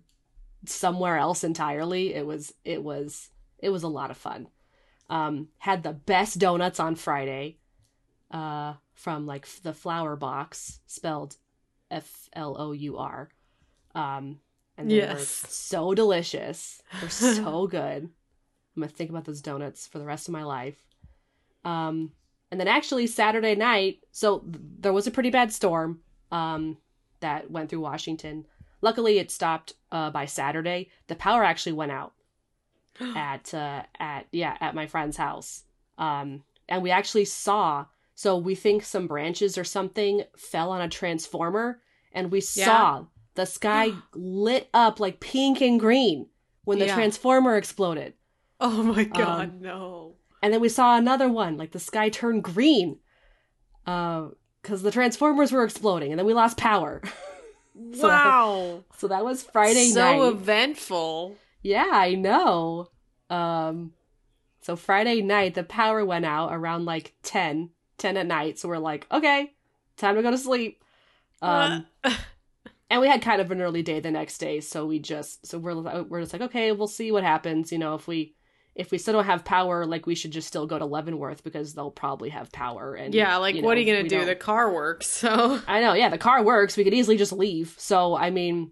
somewhere 0.65 1.18
else 1.18 1.44
entirely. 1.44 2.13
It 2.13 2.25
was 2.25 2.53
it 2.63 2.84
was 2.84 3.29
it 3.60 3.70
was 3.70 3.84
a 3.84 3.88
lot 3.89 4.12
of 4.12 4.18
fun. 4.18 4.48
Um, 5.10 5.48
had 5.58 5.84
the 5.84 5.94
best 5.94 6.38
donuts 6.39 6.79
on 6.79 6.96
Friday, 6.96 7.58
uh, 8.32 8.75
from 8.94 9.25
like 9.25 9.48
the 9.63 9.74
Flour 9.74 10.15
Box, 10.15 10.79
spelled 10.86 11.36
F 11.89 12.29
L 12.34 12.56
O 12.60 12.72
U 12.72 12.98
R. 12.98 13.29
Um, 13.96 14.39
and 14.77 14.89
they 14.89 14.96
were 15.00 15.08
Yes. 15.08 15.27
so 15.27 15.94
delicious. 15.94 16.82
They're 17.01 17.10
so 17.10 17.68
good. 17.72 18.10
I'm 18.79 18.83
gonna 18.83 18.93
think 18.95 19.09
about 19.09 19.25
those 19.25 19.41
donuts 19.41 19.88
for 19.88 20.00
the 20.00 20.05
rest 20.05 20.29
of 20.29 20.31
my 20.31 20.43
life. 20.43 20.81
Um, 21.65 22.13
and 22.50 22.59
then 22.59 22.69
actually 22.69 23.07
Saturday 23.07 23.53
night, 23.55 24.00
so 24.12 24.39
th- 24.39 24.55
there 24.79 24.93
was 24.93 25.05
a 25.05 25.12
pretty 25.12 25.29
bad 25.29 25.51
storm 25.51 26.00
um, 26.31 26.77
that 27.19 27.51
went 27.51 27.69
through 27.69 27.81
Washington. 27.81 28.45
Luckily, 28.81 29.19
it 29.19 29.29
stopped 29.31 29.74
uh, 29.91 30.09
by 30.12 30.25
Saturday. 30.25 30.89
The 31.07 31.15
power 31.15 31.43
actually 31.43 31.74
went 31.74 31.91
out 31.91 32.13
at 33.15 33.53
uh, 33.53 33.83
at 34.00 34.27
yeah 34.31 34.55
at 34.62 34.75
my 34.75 34.88
friend's 34.88 35.17
house, 35.17 35.63
um, 35.98 36.43
and 36.69 36.81
we 36.81 36.89
actually 36.91 37.25
saw. 37.25 37.86
So 38.15 38.38
we 38.38 38.55
think 38.55 38.83
some 38.83 39.07
branches 39.07 39.57
or 39.57 39.63
something 39.65 40.24
fell 40.38 40.71
on 40.71 40.81
a 40.81 40.89
transformer, 40.89 41.81
and 42.13 42.31
we 42.31 42.39
Yeah. 42.55 42.65
saw 42.65 43.05
the 43.36 43.45
sky 43.45 43.91
lit 44.15 44.69
up 44.74 45.00
like 45.01 45.19
pink 45.19 45.62
and 45.62 45.79
green 45.79 46.27
when 46.63 46.79
the 46.79 46.86
Yeah. 46.86 46.95
transformer 46.95 47.57
exploded. 47.57 48.13
Oh 48.61 48.83
my 48.83 49.03
god, 49.05 49.49
Um, 49.49 49.61
no. 49.61 50.15
And 50.41 50.53
then 50.53 50.61
we 50.61 50.69
saw 50.69 50.97
another 50.97 51.29
one, 51.29 51.57
like 51.57 51.71
the 51.71 51.79
sky 51.79 52.09
turned 52.09 52.43
green. 52.43 52.99
Uh 53.85 54.29
because 54.61 54.81
the 54.81 54.91
transformers 54.91 55.51
were 55.53 55.63
exploding, 55.63 56.11
and 56.11 56.19
then 56.19 56.25
we 56.25 56.33
lost 56.33 56.57
power. 56.57 57.01
so- 57.93 58.07
Wow. 58.07 58.83
so 58.97 59.07
that 59.07 59.23
was 59.23 59.41
Friday 59.43 59.87
so 59.87 59.99
night. 60.01 60.17
So 60.19 60.27
eventful. 60.29 61.35
yeah, 61.61 61.89
I 61.91 62.15
know. 62.15 62.89
Um 63.29 63.93
so 64.61 64.75
Friday 64.75 65.21
night 65.21 65.53
the 65.55 65.63
power 65.63 66.03
went 66.03 66.25
out 66.25 66.49
around 66.53 66.83
like 66.85 67.13
10, 67.23 67.69
10 67.97 68.17
at 68.17 68.27
night. 68.27 68.59
So 68.59 68.67
we're 68.67 68.77
like, 68.79 69.07
okay, 69.11 69.53
time 69.95 70.15
to 70.15 70.21
go 70.21 70.31
to 70.31 70.37
sleep. 70.37 70.83
Um 71.41 71.85
and 72.89 72.99
we 73.01 73.07
had 73.07 73.21
kind 73.21 73.39
of 73.39 73.49
an 73.51 73.61
early 73.61 73.81
day 73.83 73.99
the 74.01 74.11
next 74.11 74.39
day, 74.39 74.59
so 74.59 74.85
we 74.85 74.99
just 74.99 75.45
so 75.47 75.57
we're 75.57 76.03
we're 76.03 76.21
just 76.21 76.33
like, 76.33 76.41
okay, 76.41 76.73
we'll 76.73 76.87
see 76.87 77.11
what 77.13 77.23
happens. 77.23 77.71
You 77.71 77.77
know, 77.77 77.95
if 77.95 78.07
we 78.07 78.35
if 78.79 78.91
we 78.91 78.98
still 78.98 79.13
don't 79.13 79.25
have 79.25 79.43
power, 79.43 79.86
like 79.86 80.05
we 80.07 80.15
should 80.15 80.31
just 80.31 80.48
still 80.48 80.65
go 80.65 80.79
to 80.79 80.86
Leavenworth 80.86 81.43
because 81.43 81.74
they'll 81.74 81.91
probably 81.91 82.29
have 82.29 82.51
power. 82.51 82.95
And 82.95 83.13
yeah, 83.13 83.36
like 83.38 83.55
you 83.55 83.62
what 83.62 83.77
are 83.77 83.81
you 83.81 83.86
gonna 83.93 84.07
do? 84.07 84.17
don't- 84.17 84.25
The 84.25 84.36
car 84.36 84.74
works, 84.74 85.05
so 85.21 85.59
I 85.67 85.81
know, 85.81 85.93
yeah, 85.93 86.09
the 86.09 86.17
car 86.17 86.41
works. 86.43 86.77
We 86.77 86.83
could 86.86 86.93
easily 86.93 87.17
just 87.17 87.33
leave. 87.33 87.75
So 87.77 88.15
I 88.15 88.29
mean, 88.29 88.71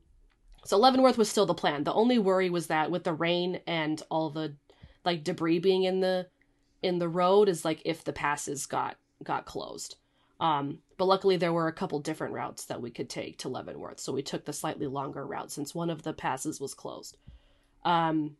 so 0.65 0.77
Leavenworth 0.77 1.17
was 1.17 1.29
still 1.29 1.45
the 1.45 1.53
plan. 1.53 1.83
The 1.83 1.93
only 1.93 2.19
worry 2.19 2.49
was 2.49 2.67
that 2.67 2.89
with 2.91 3.03
the 3.03 3.13
rain 3.13 3.59
and 3.67 4.01
all 4.09 4.29
the 4.29 4.55
like 5.05 5.23
debris 5.23 5.59
being 5.59 5.83
in 5.83 5.99
the 5.99 6.27
in 6.81 6.99
the 6.99 7.09
road 7.09 7.49
is 7.49 7.65
like 7.65 7.81
if 7.85 8.03
the 8.03 8.13
passes 8.13 8.65
got 8.65 8.95
got 9.23 9.45
closed. 9.45 9.95
Um, 10.39 10.79
but 10.97 11.05
luckily 11.05 11.35
there 11.37 11.51
were 11.53 11.67
a 11.67 11.73
couple 11.73 11.99
different 11.99 12.33
routes 12.33 12.65
that 12.65 12.81
we 12.81 12.91
could 12.91 13.09
take 13.09 13.39
to 13.39 13.49
Leavenworth, 13.49 13.99
so 13.99 14.13
we 14.13 14.21
took 14.21 14.45
the 14.45 14.53
slightly 14.53 14.87
longer 14.87 15.25
route 15.25 15.51
since 15.51 15.73
one 15.75 15.89
of 15.89 16.03
the 16.03 16.13
passes 16.13 16.61
was 16.61 16.73
closed. 16.73 17.17
Um, 17.83 18.37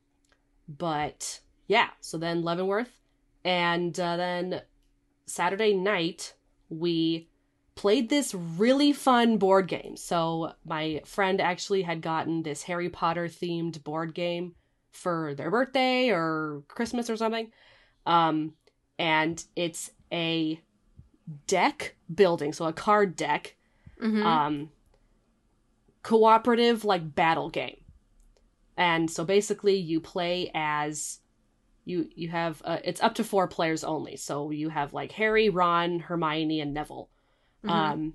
but 0.67 1.39
yeah, 1.67 1.89
so 2.01 2.17
then 2.17 2.43
Leavenworth, 2.43 2.91
and 3.43 3.97
uh, 3.99 4.17
then 4.17 4.61
Saturday 5.25 5.73
night 5.73 6.33
we 6.69 7.27
played 7.75 8.09
this 8.09 8.33
really 8.33 8.91
fun 8.91 9.37
board 9.37 9.67
game. 9.67 9.95
So 9.95 10.53
my 10.65 11.01
friend 11.05 11.39
actually 11.39 11.83
had 11.83 12.01
gotten 12.01 12.43
this 12.43 12.63
Harry 12.63 12.89
Potter 12.89 13.27
themed 13.27 13.83
board 13.83 14.13
game 14.13 14.55
for 14.91 15.35
their 15.35 15.51
birthday 15.51 16.09
or 16.09 16.63
Christmas 16.67 17.09
or 17.09 17.15
something. 17.17 17.51
Um, 18.05 18.53
and 18.97 19.43
it's 19.55 19.91
a 20.11 20.59
deck 21.45 21.95
building, 22.13 22.51
so 22.51 22.65
a 22.65 22.73
card 22.73 23.15
deck, 23.15 23.55
Mhm. 24.01 24.23
um, 24.25 24.71
cooperative 26.03 26.83
like 26.85 27.15
battle 27.15 27.49
game. 27.49 27.83
And 28.75 29.09
so 29.09 29.23
basically, 29.25 29.75
you 29.75 29.99
play 29.99 30.51
as 30.53 31.19
you 31.87 32.09
you 32.15 32.27
have 32.27 32.61
uh, 32.65 32.79
it's 32.83 33.01
up 33.01 33.15
to 33.15 33.23
four 33.23 33.47
players 33.47 33.83
only. 33.83 34.17
So 34.17 34.51
you 34.51 34.69
have 34.69 34.93
like 34.93 35.13
Harry, 35.13 35.49
Ron, 35.49 35.99
Hermione, 35.99 36.59
and 36.59 36.73
Neville. 36.73 37.09
Mhm. 37.63 37.69
Um, 37.69 38.13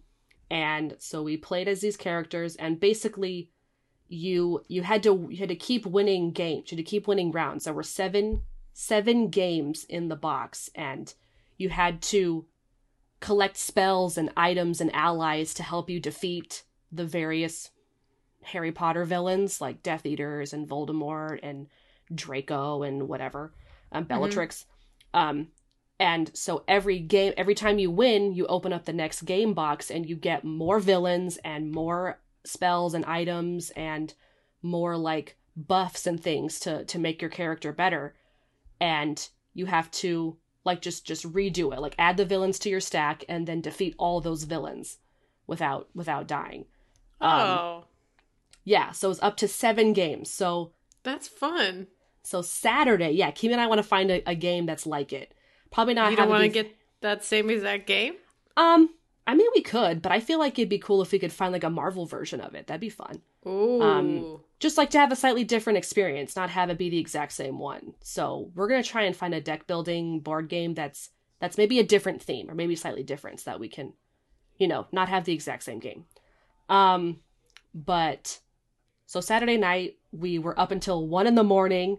and 0.51 0.97
so 0.99 1.23
we 1.23 1.39
played 1.39 1.69
as 1.69 1.81
these 1.81 1.97
characters, 1.97 2.55
and 2.57 2.79
basically, 2.79 3.51
you 4.09 4.63
you 4.69 4.83
had 4.83 5.03
to 5.05 5.27
you 5.31 5.39
had 5.39 5.49
to 5.49 5.57
keep 5.57 5.87
winning 5.87 6.33
games. 6.33 6.71
You 6.71 6.77
had 6.77 6.85
to 6.85 6.91
keep 6.91 7.09
winning 7.09 7.33
rounds. 7.33 7.65
There 7.65 7.73
were 7.73 7.83
seven 7.83 8.43
seven 8.75 9.29
games 9.29 9.85
in 9.85 10.09
the 10.09 10.17
box, 10.17 10.69
and 10.75 11.13
you 11.57 11.71
had 11.71 12.03
to 12.03 12.45
collect 13.21 13.57
spells 13.57 14.19
and 14.19 14.31
items 14.37 14.81
and 14.81 14.95
allies 14.95 15.55
to 15.55 15.63
help 15.63 15.89
you 15.89 15.99
defeat 15.99 16.65
the 16.91 17.07
various 17.07 17.71
Harry 18.43 18.73
Potter 18.73 19.05
villains 19.05 19.61
like 19.61 19.83
Death 19.83 20.05
Eaters 20.05 20.53
and 20.53 20.69
Voldemort 20.69 21.39
and 21.43 21.69
Draco 22.15 22.83
and 22.83 23.09
whatever, 23.09 23.55
um, 23.93 24.05
Bellatrix. 24.05 24.67
Mm-hmm. 25.15 25.29
Um, 25.29 25.49
and 25.99 26.31
so 26.35 26.65
every 26.67 26.99
game, 26.99 27.33
every 27.37 27.55
time 27.55 27.79
you 27.79 27.91
win, 27.91 28.33
you 28.35 28.47
open 28.47 28.73
up 28.73 28.85
the 28.85 28.93
next 28.93 29.23
game 29.23 29.55
box 29.55 29.91
and 29.91 30.09
you 30.09 30.17
get 30.17 30.45
more 30.45 30.81
villains 30.81 31.37
and 31.45 31.71
more 31.71 32.19
spells 32.45 32.95
and 32.95 33.05
items 33.05 33.71
and 33.71 34.13
more 34.63 34.97
like 34.97 35.37
buffs 35.57 36.07
and 36.07 36.21
things 36.21 36.59
to 36.61 36.85
to 36.87 36.99
make 36.99 37.21
your 37.21 37.31
character 37.31 37.73
better. 37.73 38.17
And 38.81 39.29
you 39.55 39.67
have 39.67 39.91
to 39.93 40.39
like 40.65 40.81
just 40.81 41.07
just 41.07 41.31
redo 41.33 41.73
it, 41.73 41.81
like 41.81 41.95
add 41.99 42.17
the 42.17 42.25
villains 42.25 42.59
to 42.61 42.71
your 42.71 42.81
stack 42.81 43.25
and 43.29 43.47
then 43.47 43.61
defeat 43.61 43.95
all 43.99 44.21
those 44.21 44.45
villains 44.45 44.99
without 45.47 45.89
without 45.95 46.27
dying. 46.27 46.65
Um, 47.21 47.41
oh. 47.41 47.85
Yeah, 48.65 48.93
so 48.93 49.11
it's 49.11 49.23
up 49.23 49.37
to 49.39 49.49
seven 49.49 49.93
games. 49.93 50.31
So 50.31 50.73
that's 51.03 51.29
fun. 51.29 51.89
So 52.23 52.43
Saturday, 52.43 53.11
yeah, 53.11 53.31
Kim 53.31 53.53
and 53.53 53.61
I 53.61 53.67
want 53.67 53.79
to 53.79 53.83
find 53.83 54.11
a, 54.11 54.23
a 54.31 54.35
game 54.35 54.67
that's 54.67 54.87
like 54.87 55.13
it. 55.13 55.35
Probably 55.71 55.95
not. 55.95 56.11
You 56.11 56.17
don't 56.17 56.29
want 56.29 56.43
to 56.43 56.49
get 56.49 56.75
that 57.01 57.25
same 57.25 57.51
exact 57.51 57.87
game. 57.87 58.15
Um, 58.57 58.91
I 59.27 59.35
mean, 59.35 59.49
we 59.55 59.63
could, 59.63 60.03
but 60.03 60.13
I 60.13 60.21
feel 60.21 60.39
like 60.39 60.59
it'd 60.59 60.69
be 60.69 60.79
cool 60.79 61.03
if 61.03 61.13
we 61.13 61.19
could 61.19 61.33
find 61.33 61.53
like 61.53 61.65
a 61.65 61.71
Marvel 61.71 62.07
version 62.07 62.41
of 62.41 62.55
it. 62.55 62.67
That'd 62.67 62.81
be 62.81 62.89
fun. 62.89 63.23
Ooh. 63.47 63.81
Um, 63.81 64.41
just 64.61 64.79
like 64.79 64.91
to 64.91 64.99
have 64.99 65.11
a 65.11 65.17
slightly 65.17 65.45
different 65.45 65.79
experience, 65.79 66.37
not 66.37 66.51
have 66.51 66.71
it 66.71 66.79
be 66.79 66.91
the 66.91 66.99
exact 66.99 67.33
same 67.33 67.59
one. 67.59 67.95
So 68.03 68.51
we're 68.55 68.69
gonna 68.69 68.83
try 68.83 69.03
and 69.03 69.17
find 69.17 69.35
a 69.35 69.41
deck 69.41 69.67
building 69.67 70.21
board 70.21 70.49
game 70.49 70.75
that's 70.75 71.11
that's 71.41 71.59
maybe 71.59 71.81
a 71.81 71.85
different 71.85 72.23
theme 72.23 72.49
or 72.51 72.55
maybe 72.55 72.77
slightly 72.77 73.03
different, 73.03 73.41
so 73.41 73.51
that 73.51 73.61
we 73.61 73.69
can, 73.69 73.95
you 74.59 74.69
know, 74.69 74.87
not 74.93 75.09
have 75.09 75.25
the 75.25 75.33
exact 75.33 75.65
same 75.65 75.81
game. 75.81 76.05
Um, 76.69 77.21
but 77.75 78.39
so 79.07 79.21
Saturday 79.21 79.57
night 79.57 79.97
we 80.13 80.39
were 80.39 80.59
up 80.59 80.71
until 80.71 81.07
one 81.07 81.27
in 81.27 81.35
the 81.35 81.43
morning 81.43 81.99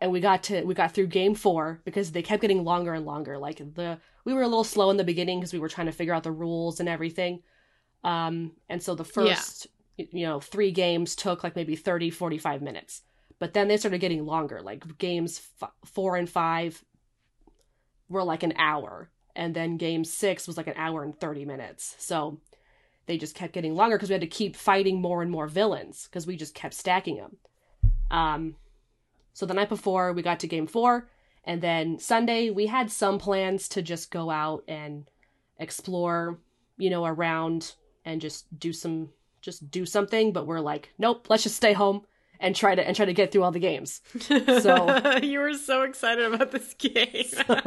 and 0.00 0.10
we 0.10 0.20
got 0.20 0.42
to 0.44 0.62
we 0.64 0.74
got 0.74 0.92
through 0.92 1.06
game 1.06 1.34
four 1.34 1.80
because 1.84 2.12
they 2.12 2.22
kept 2.22 2.42
getting 2.42 2.64
longer 2.64 2.94
and 2.94 3.06
longer. 3.06 3.38
Like 3.38 3.58
the 3.58 3.98
we 4.24 4.34
were 4.34 4.42
a 4.42 4.48
little 4.48 4.64
slow 4.64 4.90
in 4.90 4.96
the 4.96 5.04
beginning 5.04 5.40
because 5.40 5.52
we 5.52 5.58
were 5.58 5.68
trying 5.68 5.86
to 5.86 5.92
figure 5.92 6.14
out 6.14 6.22
the 6.22 6.32
rules 6.32 6.80
and 6.80 6.88
everything. 6.88 7.42
Um 8.02 8.52
and 8.68 8.82
so 8.82 8.94
the 8.94 9.04
first 9.04 9.66
yeah. 9.96 10.06
you 10.10 10.26
know 10.26 10.40
three 10.40 10.70
games 10.70 11.16
took 11.16 11.42
like 11.44 11.56
maybe 11.56 11.76
30 11.76 12.10
45 12.10 12.62
minutes. 12.62 13.02
But 13.38 13.52
then 13.52 13.68
they 13.68 13.76
started 13.76 14.00
getting 14.00 14.24
longer. 14.24 14.60
Like 14.62 14.98
games 14.98 15.40
f- 15.60 15.72
four 15.84 16.16
and 16.16 16.28
five 16.28 16.84
were 18.08 18.24
like 18.24 18.42
an 18.42 18.54
hour. 18.56 19.10
And 19.36 19.54
then 19.54 19.76
game 19.76 20.04
six 20.04 20.46
was 20.46 20.56
like 20.56 20.68
an 20.68 20.74
hour 20.76 21.02
and 21.02 21.18
30 21.18 21.44
minutes. 21.44 21.96
So 21.98 22.40
they 23.06 23.18
just 23.18 23.34
kept 23.34 23.52
getting 23.52 23.74
longer 23.74 23.96
because 23.96 24.08
we 24.08 24.14
had 24.14 24.20
to 24.20 24.28
keep 24.28 24.54
fighting 24.54 25.00
more 25.00 25.22
and 25.22 25.30
more 25.30 25.48
villains 25.48 26.04
because 26.04 26.26
we 26.26 26.36
just 26.36 26.54
kept 26.54 26.74
stacking 26.74 27.16
them 27.16 27.36
um 28.10 28.54
so 29.34 29.44
the 29.44 29.54
night 29.54 29.68
before, 29.68 30.12
we 30.12 30.22
got 30.22 30.40
to 30.40 30.46
game 30.46 30.66
four. 30.66 31.08
And 31.44 31.60
then 31.60 31.98
Sunday, 31.98 32.50
we 32.50 32.66
had 32.66 32.90
some 32.90 33.18
plans 33.18 33.68
to 33.70 33.82
just 33.82 34.10
go 34.10 34.30
out 34.30 34.64
and 34.66 35.04
explore, 35.58 36.38
you 36.78 36.88
know, 36.88 37.04
around 37.04 37.74
and 38.04 38.20
just 38.20 38.46
do 38.58 38.72
some, 38.72 39.10
just 39.42 39.70
do 39.70 39.84
something. 39.84 40.32
But 40.32 40.46
we're 40.46 40.60
like, 40.60 40.94
nope, 40.98 41.26
let's 41.28 41.42
just 41.42 41.56
stay 41.56 41.74
home 41.74 42.06
and 42.40 42.54
try 42.54 42.74
to 42.74 42.86
and 42.86 42.96
try 42.96 43.06
to 43.06 43.12
get 43.12 43.32
through 43.32 43.42
all 43.42 43.50
the 43.50 43.58
games. 43.58 44.00
So 44.20 45.18
you 45.22 45.40
were 45.40 45.54
so 45.54 45.82
excited 45.82 46.32
about 46.32 46.50
this 46.50 46.74
game. 46.74 47.24
so, 47.26 47.42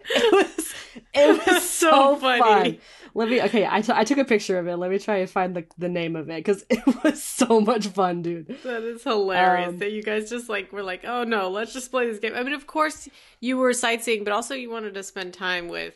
it 0.00 0.32
was 0.32 0.74
it 1.12 1.46
was 1.46 1.62
so, 1.70 1.90
so 1.90 2.16
funny. 2.16 2.72
Fun. 2.72 2.78
Let 3.16 3.28
me 3.28 3.40
okay. 3.42 3.66
I, 3.70 3.80
t- 3.80 3.92
I 3.94 4.02
took 4.02 4.18
a 4.18 4.24
picture 4.24 4.58
of 4.58 4.66
it. 4.66 4.76
Let 4.76 4.90
me 4.90 4.98
try 4.98 5.18
and 5.18 5.30
find 5.30 5.54
the 5.54 5.64
the 5.78 5.88
name 5.88 6.16
of 6.16 6.28
it 6.28 6.44
because 6.44 6.64
it 6.70 7.04
was 7.04 7.22
so 7.22 7.60
much 7.60 7.86
fun, 7.86 8.22
dude. 8.22 8.48
That 8.64 8.82
is 8.82 9.04
hilarious. 9.04 9.68
Um, 9.68 9.78
that 9.78 9.92
you 9.92 10.02
guys 10.02 10.28
just 10.28 10.48
like 10.48 10.72
were 10.72 10.82
like, 10.82 11.04
oh 11.04 11.22
no, 11.22 11.48
let's 11.48 11.72
just 11.72 11.90
play 11.90 12.06
this 12.06 12.18
game. 12.18 12.34
I 12.34 12.42
mean, 12.42 12.54
of 12.54 12.66
course 12.66 13.08
you 13.40 13.56
were 13.56 13.72
sightseeing, 13.72 14.24
but 14.24 14.32
also 14.32 14.54
you 14.54 14.68
wanted 14.68 14.94
to 14.94 15.02
spend 15.02 15.32
time 15.32 15.68
with 15.68 15.94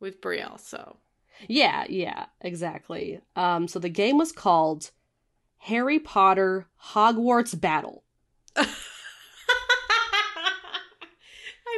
with 0.00 0.20
Brielle. 0.22 0.58
So 0.58 0.96
yeah, 1.46 1.84
yeah, 1.88 2.26
exactly. 2.40 3.20
Um, 3.36 3.68
so 3.68 3.78
the 3.78 3.90
game 3.90 4.16
was 4.16 4.32
called 4.32 4.90
Harry 5.58 5.98
Potter 5.98 6.66
Hogwarts 6.92 7.58
Battle. 7.60 8.04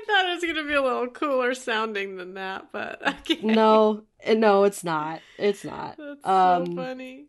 I 0.01 0.05
thought 0.07 0.31
it 0.31 0.35
was 0.35 0.43
going 0.43 0.57
to 0.57 0.67
be 0.67 0.75
a 0.75 0.83
little 0.83 1.09
cooler 1.09 1.55
sounding 1.55 2.17
than 2.17 2.35
that, 2.35 2.69
but 2.73 3.07
okay. 3.21 3.41
No, 3.43 4.05
eh, 4.21 4.35
no, 4.35 4.65
it's 4.65 4.85
not. 4.85 5.21
It's 5.39 5.65
not. 5.65 5.97
That's 5.99 6.27
um, 6.27 6.67
so 6.67 6.75
funny. 6.75 7.27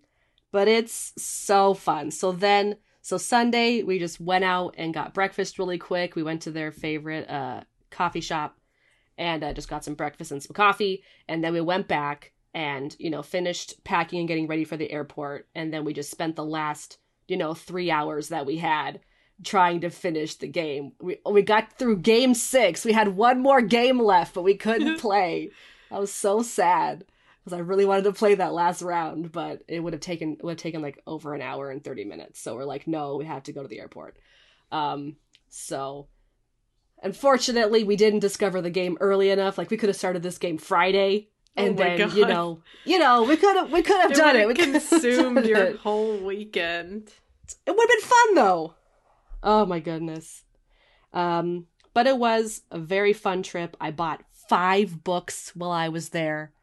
But 0.51 0.67
it's 0.67 1.13
so 1.17 1.73
fun. 1.73 2.11
So 2.11 2.31
then, 2.31 2.77
so 3.01 3.17
Sunday, 3.17 3.83
we 3.83 3.99
just 3.99 4.19
went 4.19 4.43
out 4.43 4.75
and 4.77 4.93
got 4.93 5.13
breakfast 5.13 5.59
really 5.59 5.77
quick. 5.77 6.15
We 6.15 6.23
went 6.23 6.41
to 6.43 6.51
their 6.51 6.71
favorite 6.71 7.29
uh, 7.29 7.61
coffee 7.89 8.21
shop 8.21 8.57
and 9.17 9.43
uh, 9.43 9.53
just 9.53 9.69
got 9.69 9.85
some 9.85 9.95
breakfast 9.95 10.31
and 10.31 10.43
some 10.43 10.53
coffee. 10.53 11.03
And 11.27 11.43
then 11.43 11.53
we 11.53 11.61
went 11.61 11.87
back 11.87 12.33
and, 12.53 12.95
you 12.99 13.09
know, 13.09 13.23
finished 13.23 13.81
packing 13.83 14.19
and 14.19 14.27
getting 14.27 14.47
ready 14.47 14.65
for 14.65 14.75
the 14.77 14.91
airport. 14.91 15.47
And 15.55 15.73
then 15.73 15.85
we 15.85 15.93
just 15.93 16.11
spent 16.11 16.35
the 16.35 16.45
last, 16.45 16.97
you 17.27 17.37
know, 17.37 17.53
three 17.53 17.89
hours 17.89 18.29
that 18.29 18.45
we 18.45 18.57
had 18.57 18.99
trying 19.43 19.81
to 19.81 19.89
finish 19.89 20.35
the 20.35 20.47
game. 20.47 20.93
We 21.01 21.17
we 21.29 21.41
got 21.41 21.73
through 21.77 21.97
game 21.97 22.33
6. 22.33 22.85
We 22.85 22.93
had 22.93 23.09
one 23.09 23.41
more 23.41 23.61
game 23.61 23.99
left, 23.99 24.33
but 24.33 24.43
we 24.43 24.55
couldn't 24.55 24.99
play. 25.07 25.51
I 25.91 25.99
was 25.99 26.13
so 26.13 26.41
sad 26.41 27.05
because 27.43 27.57
I 27.57 27.61
really 27.61 27.85
wanted 27.85 28.03
to 28.03 28.13
play 28.13 28.35
that 28.35 28.53
last 28.53 28.81
round, 28.81 29.31
but 29.31 29.63
it 29.67 29.79
would 29.79 29.93
have 29.93 30.01
taken 30.01 30.37
would 30.41 30.51
have 30.51 30.57
taken 30.59 30.81
like 30.81 31.01
over 31.07 31.33
an 31.33 31.41
hour 31.41 31.69
and 31.69 31.83
30 31.83 32.05
minutes. 32.05 32.39
So 32.39 32.55
we're 32.55 32.65
like, 32.65 32.87
"No, 32.87 33.15
we 33.17 33.25
have 33.25 33.43
to 33.43 33.53
go 33.53 33.61
to 33.61 33.67
the 33.67 33.79
airport." 33.79 34.17
Um 34.71 35.17
so 35.49 36.07
unfortunately, 37.03 37.83
we 37.83 37.95
didn't 37.95 38.19
discover 38.19 38.61
the 38.61 38.69
game 38.69 38.97
early 39.01 39.29
enough. 39.29 39.57
Like 39.57 39.69
we 39.69 39.77
could 39.77 39.89
have 39.89 39.95
started 39.95 40.23
this 40.23 40.37
game 40.37 40.57
Friday 40.57 41.29
oh 41.57 41.63
and 41.65 41.79
oh 41.79 41.83
then 41.83 41.97
God. 41.97 42.13
you 42.13 42.25
know 42.25 42.61
you 42.85 42.97
know 42.97 43.23
we 43.23 43.35
could 43.35 43.55
have 43.57 43.71
we 43.71 43.81
could 43.81 43.99
have 44.01 44.13
done 44.13 44.35
it 44.35 44.47
we 44.47 44.53
consumed 44.53 45.45
your 45.45 45.57
it. 45.63 45.75
whole 45.77 46.17
weekend 46.17 47.11
it 47.65 47.71
would 47.71 47.89
have 47.89 47.89
been 47.89 48.09
fun 48.09 48.35
though 48.35 48.73
Oh 49.43 49.65
my 49.65 49.79
goodness. 49.79 50.43
Um, 51.13 51.67
but 51.93 52.07
it 52.07 52.17
was 52.17 52.61
a 52.71 52.79
very 52.79 53.13
fun 53.13 53.43
trip. 53.43 53.75
I 53.81 53.91
bought 53.91 54.23
five 54.47 55.03
books 55.03 55.51
while 55.55 55.71
I 55.71 55.89
was 55.89 56.09
there. 56.09 56.53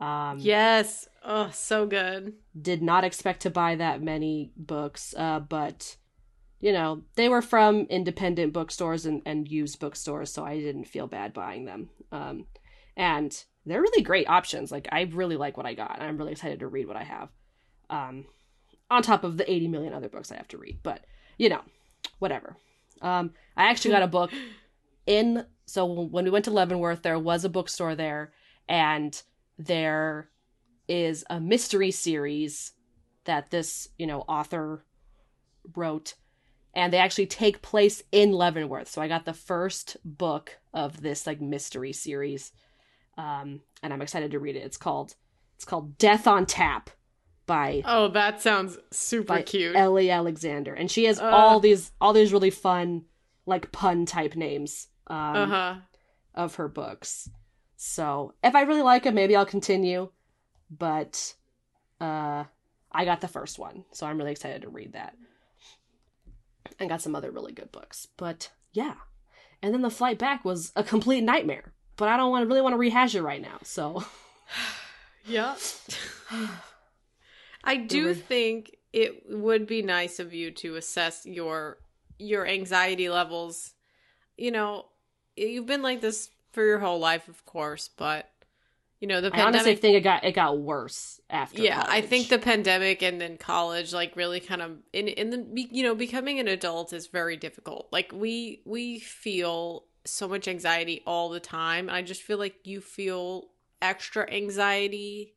Um, 0.00 0.38
yes. 0.40 1.08
Oh, 1.24 1.50
so 1.52 1.86
good. 1.86 2.34
Did 2.60 2.82
not 2.82 3.04
expect 3.04 3.42
to 3.42 3.50
buy 3.50 3.76
that 3.76 4.02
many 4.02 4.52
books, 4.56 5.14
uh, 5.16 5.40
but 5.40 5.96
you 6.60 6.72
know, 6.72 7.02
they 7.16 7.28
were 7.28 7.42
from 7.42 7.80
independent 7.90 8.52
bookstores 8.52 9.06
and, 9.06 9.22
and 9.26 9.48
used 9.48 9.78
bookstores, 9.78 10.32
so 10.32 10.44
I 10.44 10.58
didn't 10.58 10.86
feel 10.86 11.06
bad 11.06 11.32
buying 11.32 11.66
them. 11.66 11.90
Um, 12.10 12.46
and 12.96 13.44
they're 13.66 13.82
really 13.82 14.02
great 14.02 14.28
options. 14.28 14.72
Like, 14.72 14.88
I 14.90 15.02
really 15.02 15.36
like 15.36 15.56
what 15.56 15.66
I 15.66 15.74
got. 15.74 16.00
I'm 16.00 16.16
really 16.16 16.32
excited 16.32 16.60
to 16.60 16.66
read 16.66 16.88
what 16.88 16.96
I 16.96 17.04
have. 17.04 17.28
Um, 17.90 18.24
on 18.90 19.02
top 19.02 19.22
of 19.22 19.36
the 19.36 19.50
80 19.50 19.68
million 19.68 19.92
other 19.92 20.08
books 20.08 20.32
I 20.32 20.36
have 20.36 20.48
to 20.48 20.58
read. 20.58 20.78
But, 20.82 21.04
you 21.36 21.48
know, 21.48 21.60
whatever. 22.18 22.56
Um, 23.02 23.32
I 23.56 23.66
actually 23.66 23.92
got 23.92 24.02
a 24.02 24.08
book 24.08 24.32
in. 25.06 25.44
So 25.66 25.84
when 25.84 26.24
we 26.24 26.30
went 26.30 26.44
to 26.44 26.50
Leavenworth, 26.50 27.02
there 27.02 27.18
was 27.18 27.44
a 27.44 27.48
bookstore 27.48 27.94
there, 27.94 28.32
and 28.68 29.20
there 29.58 30.30
is 30.88 31.24
a 31.28 31.40
mystery 31.40 31.90
series 31.90 32.72
that 33.24 33.50
this 33.50 33.88
you 33.98 34.06
know 34.06 34.20
author 34.20 34.84
wrote, 35.74 36.14
and 36.74 36.92
they 36.92 36.98
actually 36.98 37.26
take 37.26 37.62
place 37.62 38.02
in 38.12 38.32
Leavenworth. 38.32 38.88
So 38.88 39.02
I 39.02 39.08
got 39.08 39.24
the 39.24 39.34
first 39.34 39.96
book 40.04 40.58
of 40.72 41.02
this 41.02 41.26
like 41.26 41.40
mystery 41.40 41.92
series, 41.92 42.52
um, 43.18 43.60
and 43.82 43.92
I'm 43.92 44.02
excited 44.02 44.30
to 44.30 44.38
read 44.38 44.56
it. 44.56 44.64
It's 44.64 44.76
called 44.76 45.14
it's 45.56 45.64
called 45.64 45.98
Death 45.98 46.26
on 46.26 46.46
Tap 46.46 46.90
by 47.46 47.82
Oh, 47.84 48.08
that 48.08 48.42
sounds 48.42 48.78
super 48.90 49.40
cute. 49.42 49.76
Ellie 49.76 50.10
Alexander. 50.10 50.74
And 50.74 50.90
she 50.90 51.04
has 51.04 51.20
uh, 51.20 51.24
all 51.24 51.60
these 51.60 51.92
all 52.00 52.12
these 52.12 52.32
really 52.32 52.50
fun 52.50 53.04
like 53.46 53.72
pun 53.72 54.06
type 54.06 54.34
names 54.34 54.88
um, 55.06 55.36
uh-huh. 55.36 55.74
of 56.34 56.56
her 56.56 56.68
books. 56.68 57.30
So, 57.76 58.32
if 58.42 58.54
I 58.54 58.62
really 58.62 58.82
like 58.82 59.06
it, 59.06 59.14
maybe 59.14 59.36
I'll 59.36 59.46
continue, 59.46 60.10
but 60.70 61.34
uh 62.00 62.44
I 62.92 63.04
got 63.04 63.20
the 63.20 63.28
first 63.28 63.58
one, 63.58 63.84
so 63.92 64.06
I'm 64.06 64.16
really 64.16 64.32
excited 64.32 64.62
to 64.62 64.68
read 64.68 64.94
that. 64.94 65.16
And 66.78 66.88
got 66.88 67.02
some 67.02 67.14
other 67.14 67.30
really 67.30 67.52
good 67.52 67.70
books. 67.70 68.08
But 68.16 68.50
yeah. 68.72 68.94
And 69.62 69.72
then 69.72 69.82
the 69.82 69.90
flight 69.90 70.18
back 70.18 70.44
was 70.44 70.72
a 70.76 70.82
complete 70.82 71.22
nightmare. 71.22 71.72
But 71.96 72.08
I 72.08 72.16
don't 72.16 72.30
want 72.30 72.42
to 72.42 72.46
really 72.46 72.60
want 72.60 72.72
to 72.72 72.78
rehash 72.78 73.14
it 73.14 73.22
right 73.22 73.40
now. 73.40 73.58
So 73.62 74.04
Yeah. 75.26 75.56
I 77.66 77.76
do 77.76 78.14
think 78.14 78.76
it 78.92 79.24
would 79.28 79.66
be 79.66 79.82
nice 79.82 80.18
of 80.20 80.32
you 80.32 80.50
to 80.52 80.76
assess 80.76 81.26
your 81.26 81.78
your 82.18 82.46
anxiety 82.46 83.08
levels. 83.08 83.74
You 84.38 84.50
know, 84.52 84.86
you've 85.36 85.66
been 85.66 85.82
like 85.82 86.00
this 86.00 86.30
for 86.52 86.64
your 86.64 86.78
whole 86.78 86.98
life, 86.98 87.28
of 87.28 87.44
course, 87.44 87.88
but 87.88 88.30
you 89.00 89.08
know 89.08 89.20
the 89.20 89.28
I 89.28 89.30
pandemic. 89.30 89.54
honestly 89.54 89.76
think 89.76 89.96
it 89.96 90.00
got 90.00 90.24
it 90.24 90.32
got 90.32 90.58
worse 90.58 91.20
after. 91.28 91.62
yeah, 91.62 91.84
I 91.86 92.00
think 92.00 92.28
the 92.28 92.38
pandemic 92.38 93.02
and 93.02 93.20
then 93.20 93.36
college, 93.36 93.92
like, 93.92 94.16
really 94.16 94.40
kind 94.40 94.62
of 94.62 94.78
in 94.92 95.08
in 95.08 95.30
the 95.30 95.68
you 95.70 95.82
know 95.82 95.94
becoming 95.94 96.38
an 96.40 96.48
adult 96.48 96.92
is 96.92 97.08
very 97.08 97.36
difficult. 97.36 97.88
Like 97.92 98.12
we 98.12 98.62
we 98.64 99.00
feel 99.00 99.84
so 100.04 100.28
much 100.28 100.48
anxiety 100.48 101.02
all 101.06 101.28
the 101.28 101.40
time. 101.40 101.90
I 101.90 102.02
just 102.02 102.22
feel 102.22 102.38
like 102.38 102.56
you 102.64 102.80
feel 102.80 103.48
extra 103.82 104.30
anxiety. 104.32 105.34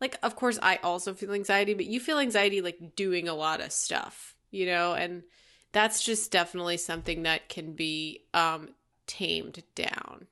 Like, 0.00 0.16
of 0.22 0.36
course, 0.36 0.58
I 0.62 0.76
also 0.76 1.12
feel 1.14 1.32
anxiety, 1.32 1.74
but 1.74 1.86
you 1.86 1.98
feel 2.00 2.18
anxiety 2.18 2.60
like 2.60 2.94
doing 2.94 3.28
a 3.28 3.34
lot 3.34 3.60
of 3.60 3.72
stuff, 3.72 4.36
you 4.50 4.66
know, 4.66 4.94
and 4.94 5.24
that's 5.72 6.04
just 6.04 6.30
definitely 6.30 6.76
something 6.76 7.24
that 7.24 7.48
can 7.48 7.72
be 7.74 8.24
um 8.34 8.70
tamed 9.06 9.62
down. 9.74 10.26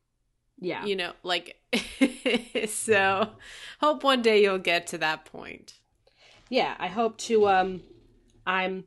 Yeah. 0.59 0.87
you 0.87 0.97
know 0.97 1.13
like 1.23 1.61
so 2.69 3.29
hope 3.79 4.03
one 4.03 4.23
day 4.23 4.43
you'll 4.43 4.57
get 4.57 4.87
to 4.89 4.99
that 4.99 5.27
point. 5.27 5.75
Yeah 6.49 6.75
i 6.79 6.87
hope 6.87 7.19
to 7.19 7.47
um 7.49 7.83
i'm 8.47 8.85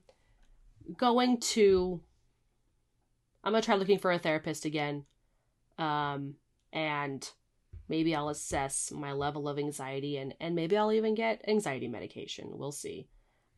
going 0.98 1.40
to 1.40 2.02
i'm 3.44 3.52
gonna 3.54 3.62
try 3.62 3.76
looking 3.76 4.00
for 4.00 4.12
a 4.12 4.18
therapist 4.18 4.66
again 4.66 5.06
um 5.78 6.36
and 6.74 7.30
maybe 7.90 8.16
i'll 8.16 8.30
assess 8.30 8.92
my 8.92 9.12
level 9.12 9.50
of 9.50 9.58
anxiety 9.60 10.18
and 10.18 10.34
and 10.40 10.56
maybe 10.56 10.78
i'll 10.78 10.92
even 10.92 11.16
get 11.16 11.44
anxiety 11.48 11.88
medication. 11.88 12.46
We'll 12.54 12.72
see. 12.72 13.08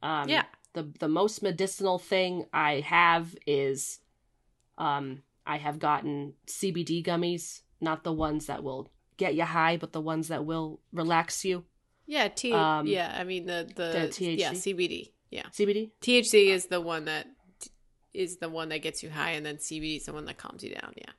Um 0.01 0.27
Yeah. 0.29 0.45
the 0.73 0.83
the 0.99 1.07
most 1.09 1.43
medicinal 1.43 1.99
thing 1.99 2.45
i 2.53 2.79
have 2.79 3.35
is 3.45 3.99
um 4.77 5.21
i 5.45 5.57
have 5.57 5.77
gotten 5.79 6.33
cbd 6.47 7.03
gummies 7.05 7.61
not 7.81 8.03
the 8.03 8.13
ones 8.13 8.45
that 8.45 8.63
will 8.63 8.89
get 9.17 9.35
you 9.35 9.43
high 9.43 9.77
but 9.77 9.91
the 9.91 10.01
ones 10.01 10.27
that 10.29 10.45
will 10.45 10.79
relax 10.93 11.43
you. 11.45 11.65
Yeah 12.07 12.27
t 12.29 12.51
Um, 12.53 12.87
yeah 12.87 13.15
i 13.19 13.23
mean 13.23 13.45
the 13.45 13.67
the, 13.75 13.83
the 13.83 14.07
THC? 14.07 14.37
yeah 14.37 14.51
cbd 14.51 15.11
yeah. 15.29 15.43
Cbd 15.51 15.91
thc 16.01 16.33
is 16.55 16.65
the 16.67 16.81
one 16.81 17.05
that 17.05 17.27
is 18.13 18.37
the 18.37 18.49
one 18.49 18.69
that 18.69 18.81
gets 18.81 19.01
you 19.03 19.09
high 19.09 19.31
and 19.31 19.45
then 19.45 19.57
cbd 19.57 19.97
is 19.97 20.05
the 20.05 20.13
one 20.13 20.25
that 20.25 20.37
calms 20.37 20.63
you 20.63 20.71
down 20.75 20.93
yeah 20.97 21.13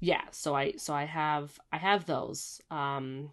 yeah 0.00 0.22
so 0.30 0.54
i 0.54 0.72
so 0.76 0.92
i 0.94 1.04
have 1.04 1.58
i 1.72 1.76
have 1.76 2.06
those 2.06 2.60
um 2.70 3.30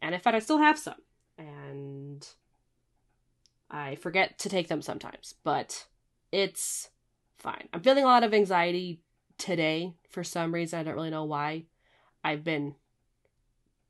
and 0.00 0.14
in 0.14 0.20
fact 0.20 0.36
i 0.36 0.38
still 0.38 0.58
have 0.58 0.78
some 0.78 0.94
and 1.38 2.28
i 3.70 3.94
forget 3.96 4.38
to 4.38 4.48
take 4.48 4.68
them 4.68 4.82
sometimes 4.82 5.34
but 5.42 5.86
it's 6.32 6.90
fine. 7.38 7.68
I'm 7.72 7.80
feeling 7.80 8.04
a 8.04 8.08
lot 8.08 8.24
of 8.24 8.34
anxiety 8.34 9.00
today 9.38 9.94
for 10.10 10.24
some 10.24 10.52
reason. 10.52 10.78
I 10.78 10.82
don't 10.82 10.94
really 10.94 11.10
know 11.10 11.24
why. 11.24 11.64
I've 12.24 12.44
been 12.44 12.74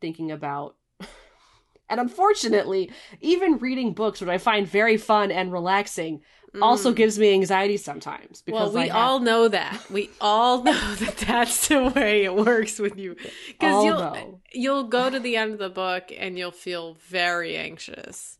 thinking 0.00 0.30
about 0.30 0.76
and 1.88 1.98
unfortunately 1.98 2.90
even 3.22 3.56
reading 3.56 3.94
books 3.94 4.20
which 4.20 4.28
i 4.28 4.36
find 4.36 4.68
very 4.68 4.98
fun 4.98 5.30
and 5.30 5.50
relaxing 5.50 6.20
also 6.62 6.92
Mm. 6.92 6.96
gives 6.96 7.18
me 7.18 7.32
anxiety 7.32 7.76
sometimes 7.76 8.42
well 8.48 8.72
we 8.72 8.88
have- 8.88 8.96
all 8.96 9.20
know 9.20 9.48
that. 9.48 9.84
We 9.90 10.10
all 10.20 10.62
know 10.68 10.94
that 10.96 11.16
that's 11.18 11.68
the 11.68 11.84
way 11.94 12.24
it 12.24 12.34
works 12.34 12.78
with 12.78 12.96
you. 12.98 13.14
Because 13.48 13.84
you'll 13.84 13.98
know. 13.98 14.40
you'll 14.52 14.84
go 14.84 15.10
to 15.10 15.18
the 15.20 15.36
end 15.36 15.52
of 15.52 15.58
the 15.58 15.68
book 15.70 16.12
and 16.16 16.38
you'll 16.38 16.50
feel 16.52 16.94
very 16.94 17.56
anxious. 17.56 18.38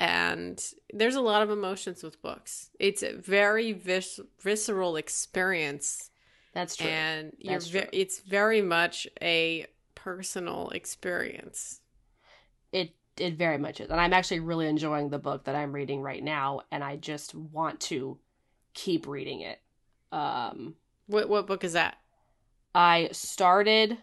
And 0.00 0.60
there's 0.92 1.14
a 1.14 1.20
lot 1.20 1.42
of 1.42 1.50
emotions 1.50 2.02
with 2.02 2.20
books. 2.22 2.70
It's 2.80 3.02
a 3.04 3.12
very 3.12 3.72
vis- 3.72 4.18
visceral 4.40 4.96
experience. 4.96 6.10
That's 6.54 6.74
true. 6.76 6.88
And 6.88 7.32
you're 7.38 7.52
That's 7.54 7.68
ve- 7.68 7.88
it's 7.92 8.18
very 8.18 8.62
much 8.62 9.06
a 9.22 9.66
personal 9.94 10.70
experience. 10.70 11.80
It 12.72 12.90
it 13.18 13.34
very 13.34 13.58
much 13.58 13.80
is. 13.80 13.90
And 13.90 14.00
i'm 14.00 14.12
actually 14.12 14.40
really 14.40 14.66
enjoying 14.68 15.10
the 15.10 15.18
book 15.18 15.44
that 15.44 15.54
i'm 15.54 15.72
reading 15.72 16.00
right 16.02 16.22
now 16.22 16.62
and 16.70 16.82
i 16.82 16.96
just 16.96 17.34
want 17.34 17.80
to 17.80 18.18
keep 18.74 19.06
reading 19.06 19.40
it. 19.40 19.60
Um 20.10 20.74
what 21.06 21.28
what 21.28 21.46
book 21.46 21.64
is 21.64 21.74
that? 21.74 21.96
I 22.74 23.08
started 23.12 23.98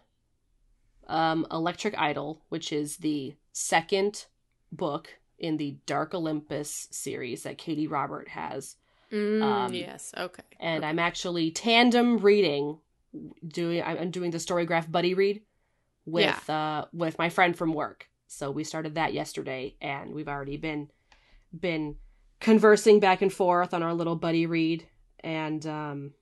um 1.08 1.48
electric 1.52 1.98
idol 1.98 2.44
which 2.50 2.72
is 2.72 2.98
the 2.98 3.36
second 3.52 4.26
book 4.72 5.10
in 5.40 5.58
the 5.58 5.78
dark 5.86 6.14
olympus 6.14 6.88
series 6.92 7.44
that 7.44 7.58
Katee 7.58 7.90
Robert 7.90 8.28
has. 8.30 8.76
Mm, 9.12 9.42
Um, 9.42 9.74
yes 9.74 10.14
okay. 10.16 10.44
and 10.60 10.86
i'm 10.86 11.00
actually 11.00 11.50
tandem 11.50 12.20
reading 12.20 12.78
doing 13.48 13.82
i'm 13.82 14.12
doing 14.12 14.30
the 14.30 14.38
storygraph 14.38 14.92
buddy 14.92 15.16
read 15.16 15.42
with 16.06 16.48
uh 16.48 16.86
with 16.94 17.18
my 17.18 17.30
friend 17.30 17.56
from 17.58 17.74
work 17.74 18.08
so 18.30 18.52
we 18.52 18.64
started 18.64 18.96
that 18.96 19.12
yesterday 19.12 19.76
and 19.82 20.14
we've 20.14 20.28
already 20.28 20.56
been 20.56 20.90
been 21.60 21.96
conversing 22.40 23.00
back 23.00 23.24
and 23.24 23.34
forth 23.34 23.74
on 23.74 23.82
our 23.82 23.94
little 23.94 24.16
buddy 24.16 24.46
read 24.46 24.88
and 25.22 25.66
um 25.66 26.14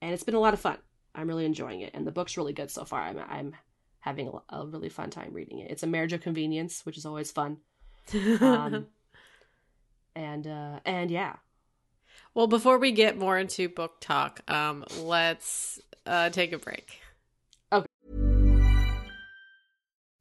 and 0.00 0.12
it's 0.14 0.22
been 0.22 0.34
a 0.34 0.40
lot 0.40 0.54
of 0.54 0.60
fun. 0.60 0.78
I'm 1.14 1.28
really 1.28 1.44
enjoying 1.44 1.82
it 1.82 1.90
and 1.92 2.06
the 2.06 2.12
book's 2.12 2.38
really 2.38 2.54
good 2.54 2.70
so 2.70 2.84
far. 2.84 3.02
I'm 3.02 3.18
i'm 3.28 3.54
having 4.00 4.28
a, 4.28 4.56
a 4.56 4.66
really 4.66 4.88
fun 4.88 5.10
time 5.10 5.34
reading 5.34 5.58
it. 5.58 5.70
It's 5.70 5.82
a 5.82 5.86
marriage 5.86 6.14
of 6.14 6.22
convenience 6.22 6.84
which 6.86 6.96
is 6.96 7.04
always 7.04 7.30
fun. 7.30 7.58
Um 8.40 8.86
and 10.16 10.46
uh 10.46 10.80
and 10.86 11.10
yeah. 11.10 11.36
Well 12.32 12.46
before 12.46 12.78
we 12.78 12.90
get 12.90 13.18
more 13.18 13.38
into 13.38 13.68
book 13.68 14.00
talk 14.00 14.40
um 14.50 14.82
let's 15.02 15.78
uh 16.06 16.30
take 16.30 16.54
a 16.54 16.58
break 16.58 16.99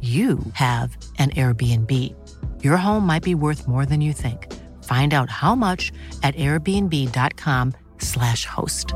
you 0.00 0.38
have 0.52 0.96
an 1.18 1.30
Airbnb. 1.30 2.14
Your 2.62 2.76
home 2.76 3.04
might 3.04 3.24
be 3.24 3.34
worth 3.34 3.66
more 3.66 3.84
than 3.84 4.00
you 4.00 4.12
think. 4.12 4.54
Find 4.84 5.12
out 5.12 5.28
how 5.28 5.56
much 5.56 5.90
at 6.22 6.36
airbnb.com/slash 6.36 8.44
host. 8.44 8.94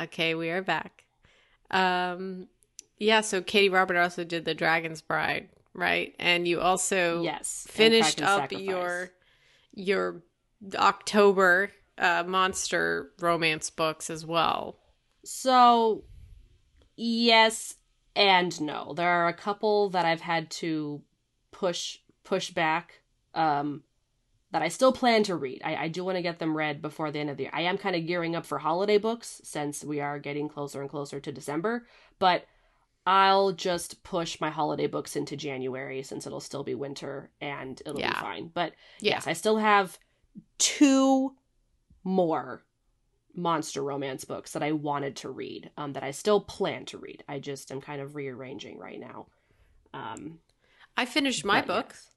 Okay, 0.00 0.34
we 0.34 0.50
are 0.50 0.62
back. 0.62 1.04
Um, 1.70 2.48
yeah. 2.98 3.20
So 3.20 3.40
Katee 3.40 3.72
Robert 3.72 3.96
also 3.96 4.24
did 4.24 4.44
the 4.44 4.54
Dragon's 4.54 5.02
Bride, 5.02 5.48
right? 5.72 6.14
And 6.18 6.46
you 6.46 6.60
also 6.60 7.22
yes 7.22 7.66
finished 7.70 8.22
up 8.22 8.50
Sacrifice. 8.50 8.66
your 8.66 9.10
your 9.74 10.22
October 10.76 11.70
uh, 11.98 12.24
monster 12.26 13.12
romance 13.20 13.70
books 13.70 14.10
as 14.10 14.24
well. 14.26 14.78
So, 15.24 16.04
yes 16.96 17.74
and 18.16 18.60
no. 18.60 18.94
There 18.94 19.08
are 19.08 19.28
a 19.28 19.32
couple 19.34 19.90
that 19.90 20.04
I've 20.04 20.20
had 20.20 20.50
to 20.52 21.02
push 21.50 21.98
push 22.24 22.50
back. 22.50 23.00
Um, 23.34 23.82
that 24.52 24.62
I 24.62 24.68
still 24.68 24.92
plan 24.92 25.24
to 25.24 25.34
read. 25.34 25.62
I, 25.64 25.74
I 25.74 25.88
do 25.88 26.04
want 26.04 26.16
to 26.16 26.22
get 26.22 26.38
them 26.38 26.56
read 26.56 26.80
before 26.80 27.10
the 27.10 27.18
end 27.18 27.28
of 27.28 27.36
the 27.36 27.42
year. 27.44 27.52
I 27.52 27.62
am 27.62 27.76
kind 27.76 27.96
of 27.96 28.06
gearing 28.06 28.36
up 28.36 28.46
for 28.46 28.58
holiday 28.58 28.98
books 28.98 29.40
since 29.42 29.82
we 29.82 29.98
are 30.00 30.20
getting 30.20 30.48
closer 30.48 30.80
and 30.80 30.88
closer 30.88 31.18
to 31.18 31.32
December. 31.32 31.88
But 32.20 32.44
I'll 33.04 33.50
just 33.50 34.04
push 34.04 34.40
my 34.40 34.50
holiday 34.50 34.86
books 34.86 35.16
into 35.16 35.36
January 35.36 36.04
since 36.04 36.24
it'll 36.24 36.38
still 36.38 36.62
be 36.62 36.76
winter 36.76 37.30
and 37.40 37.80
it'll 37.84 37.98
Yeah. 37.98 38.10
be 38.10 38.20
fine. 38.20 38.46
But 38.54 38.74
Yeah. 39.00 39.14
yes, 39.14 39.26
I 39.26 39.32
still 39.32 39.56
have 39.56 39.98
two 40.58 41.34
more 42.04 42.62
monster 43.34 43.82
romance 43.82 44.24
books 44.24 44.52
that 44.52 44.62
I 44.62 44.70
wanted 44.72 45.16
to 45.16 45.30
read, 45.30 45.70
um, 45.76 45.92
that 45.94 46.04
I 46.04 46.12
still 46.12 46.40
plan 46.40 46.84
to 46.86 46.98
read. 46.98 47.24
I 47.28 47.38
just 47.40 47.72
am 47.72 47.80
kind 47.80 48.00
of 48.00 48.14
rearranging 48.14 48.78
right 48.78 49.00
now. 49.00 49.26
Um, 49.92 50.38
I 50.96 51.04
finished 51.06 51.44
my 51.44 51.60
but 51.60 51.66
book, 51.66 51.86
yes. 51.90 52.08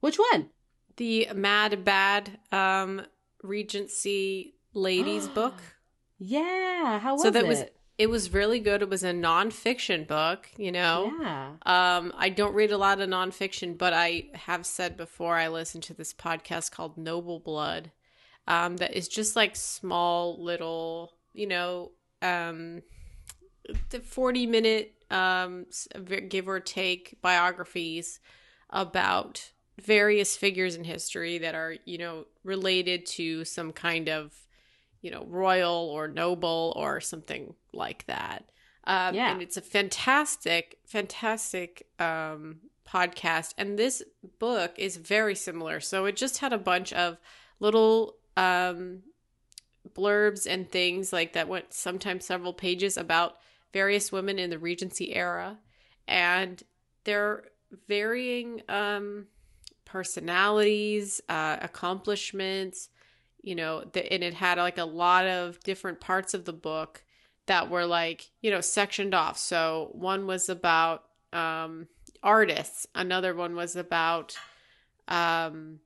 Which 0.00 0.16
one? 0.32 0.50
the 0.96 1.28
Mad 1.34 1.84
Bad 1.84 2.38
um, 2.52 3.02
Regency 3.42 4.54
ladies 4.72 5.26
book. 5.38 5.54
Yeah, 6.18 6.98
how 7.00 7.14
was 7.14 7.22
So 7.22 7.30
that 7.30 7.44
it? 7.44 7.48
was- 7.48 7.64
It 7.96 8.08
was 8.10 8.32
really 8.32 8.58
good. 8.58 8.82
It 8.82 8.88
was 8.90 9.04
a 9.04 9.12
nonfiction 9.12 10.06
book, 10.08 10.48
you 10.56 10.72
know. 10.72 11.12
Yeah. 11.20 11.52
Um, 11.64 12.12
I 12.16 12.28
don't 12.28 12.52
read 12.54 12.72
a 12.72 12.76
lot 12.78 13.00
of 13.00 13.08
nonfiction, 13.08 13.78
but 13.78 13.92
I 13.92 14.30
have 14.34 14.66
said 14.66 14.96
before 14.96 15.36
I 15.36 15.46
listen 15.46 15.80
to 15.82 15.94
this 15.94 16.12
podcast 16.12 16.72
called 16.72 16.98
Noble 16.98 17.38
Blood. 17.38 17.92
Um, 18.46 18.76
that 18.76 18.94
is 18.94 19.08
just 19.08 19.36
like 19.36 19.56
small 19.56 20.42
little, 20.42 21.12
you 21.32 21.46
know, 21.46 21.92
um, 22.20 22.82
the 23.90 24.00
forty 24.00 24.46
minute, 24.46 24.92
um, 25.10 25.66
give 26.28 26.48
or 26.48 26.60
take 26.60 27.16
biographies 27.22 28.20
about 28.70 29.52
various 29.80 30.36
figures 30.36 30.76
in 30.76 30.84
history 30.84 31.38
that 31.38 31.54
are, 31.54 31.76
you 31.84 31.98
know, 31.98 32.26
related 32.44 33.06
to 33.06 33.44
some 33.44 33.72
kind 33.72 34.08
of, 34.08 34.32
you 35.00 35.10
know, 35.10 35.24
royal 35.28 35.88
or 35.90 36.06
noble 36.06 36.72
or 36.76 37.00
something 37.00 37.54
like 37.72 38.06
that. 38.06 38.44
Um, 38.86 39.14
Yeah. 39.14 39.32
And 39.32 39.42
it's 39.42 39.56
a 39.56 39.62
fantastic, 39.62 40.78
fantastic 40.84 41.86
um, 41.98 42.56
podcast. 42.86 43.54
And 43.56 43.78
this 43.78 44.02
book 44.38 44.74
is 44.76 44.96
very 44.98 45.34
similar. 45.34 45.80
So 45.80 46.04
it 46.04 46.16
just 46.16 46.38
had 46.38 46.52
a 46.52 46.58
bunch 46.58 46.92
of 46.92 47.16
little 47.58 48.16
um, 48.36 49.02
blurbs 49.94 50.46
and 50.48 50.70
things 50.70 51.12
like 51.12 51.32
that 51.34 51.48
went 51.48 51.72
sometimes 51.72 52.24
several 52.24 52.52
pages 52.52 52.96
about 52.96 53.36
various 53.72 54.10
women 54.12 54.38
in 54.38 54.50
the 54.50 54.58
Regency 54.58 55.14
era 55.14 55.58
and 56.06 56.62
their 57.04 57.44
varying 57.88 58.62
um, 58.68 59.26
personalities, 59.84 61.20
uh, 61.28 61.56
accomplishments. 61.60 62.88
You 63.42 63.56
know, 63.56 63.84
the, 63.92 64.10
and 64.10 64.24
it 64.24 64.34
had 64.34 64.58
like 64.58 64.78
a 64.78 64.84
lot 64.84 65.26
of 65.26 65.60
different 65.60 66.00
parts 66.00 66.32
of 66.32 66.44
the 66.44 66.52
book 66.52 67.04
that 67.46 67.70
were 67.70 67.86
like 67.86 68.30
you 68.40 68.50
know 68.50 68.60
sectioned 68.60 69.14
off 69.14 69.36
so 69.36 69.90
one 69.92 70.26
was 70.26 70.48
about 70.48 71.04
um 71.32 71.86
artists 72.22 72.86
another 72.94 73.34
one 73.34 73.54
was 73.54 73.76
about 73.76 74.36
um 75.08 75.78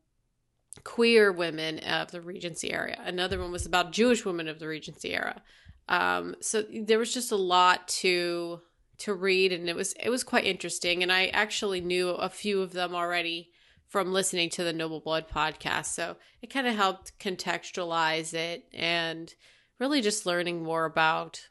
queer 0.85 1.33
women 1.33 1.79
of 1.81 2.11
the 2.11 2.21
regency 2.21 2.73
area 2.73 3.01
another 3.05 3.39
one 3.41 3.53
was 3.53 3.67
about 3.67 3.93
jewish 3.93 4.25
women 4.25 4.49
of 4.49 4.59
the 4.59 4.69
regency 4.69 5.15
era 5.15 5.43
um 5.89 6.35
so 6.41 6.65
there 6.83 6.99
was 6.99 7.13
just 7.13 7.33
a 7.33 7.37
lot 7.37 7.87
to 7.89 8.61
to 8.99 9.15
read 9.15 9.53
and 9.53 9.69
it 9.69 9.77
was 9.77 9.93
it 9.95 10.11
was 10.11 10.25
quite 10.25 10.45
interesting 10.45 11.03
and 11.03 11.13
i 11.13 11.27
actually 11.27 11.81
knew 11.81 12.11
a 12.11 12.29
few 12.29 12.61
of 12.63 12.73
them 12.73 12.95
already 12.95 13.51
from 13.87 14.13
listening 14.13 14.51
to 14.51 14.65
the 14.65 14.73
noble 14.73 15.01
blood 15.01 15.27
podcast 15.29 15.87
so 15.87 16.17
it 16.43 16.51
kind 16.51 16.67
of 16.67 16.75
helped 16.75 17.19
contextualize 17.19 18.35
it 18.35 18.65
and 18.73 19.35
really 19.79 20.01
just 20.01 20.27
learning 20.27 20.63
more 20.63 20.85
about 20.85 21.49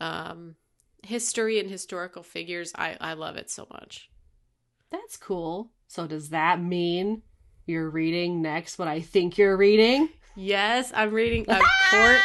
um, 0.00 0.56
history 1.04 1.58
and 1.58 1.70
historical 1.70 2.22
figures. 2.22 2.72
I, 2.74 2.96
I 3.00 3.12
love 3.14 3.36
it 3.36 3.50
so 3.50 3.66
much. 3.70 4.10
That's 4.90 5.16
cool. 5.16 5.70
So 5.86 6.06
does 6.06 6.30
that 6.30 6.62
mean 6.62 7.22
you're 7.68 7.90
reading 7.90 8.42
next 8.42 8.78
what 8.78 8.88
I 8.88 9.00
think 9.00 9.38
you're 9.38 9.56
reading? 9.56 10.08
Yes, 10.36 10.92
I'm 10.94 11.12
reading 11.12 11.44
a 11.48 11.60
court. 11.90 12.20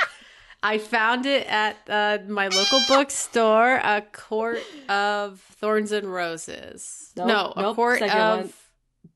I 0.62 0.78
found 0.78 1.26
it 1.26 1.46
at 1.48 1.78
uh, 1.90 2.20
my 2.28 2.48
local 2.48 2.80
bookstore. 2.88 3.76
A 3.84 4.02
court 4.12 4.62
of 4.88 5.40
thorns 5.40 5.92
and 5.92 6.12
roses. 6.12 7.12
Nope, 7.18 7.28
no, 7.28 7.54
a 7.56 7.62
nope, 7.64 7.76
court 7.76 8.00
second 8.00 8.18
of 8.18 8.40
one. 8.40 8.54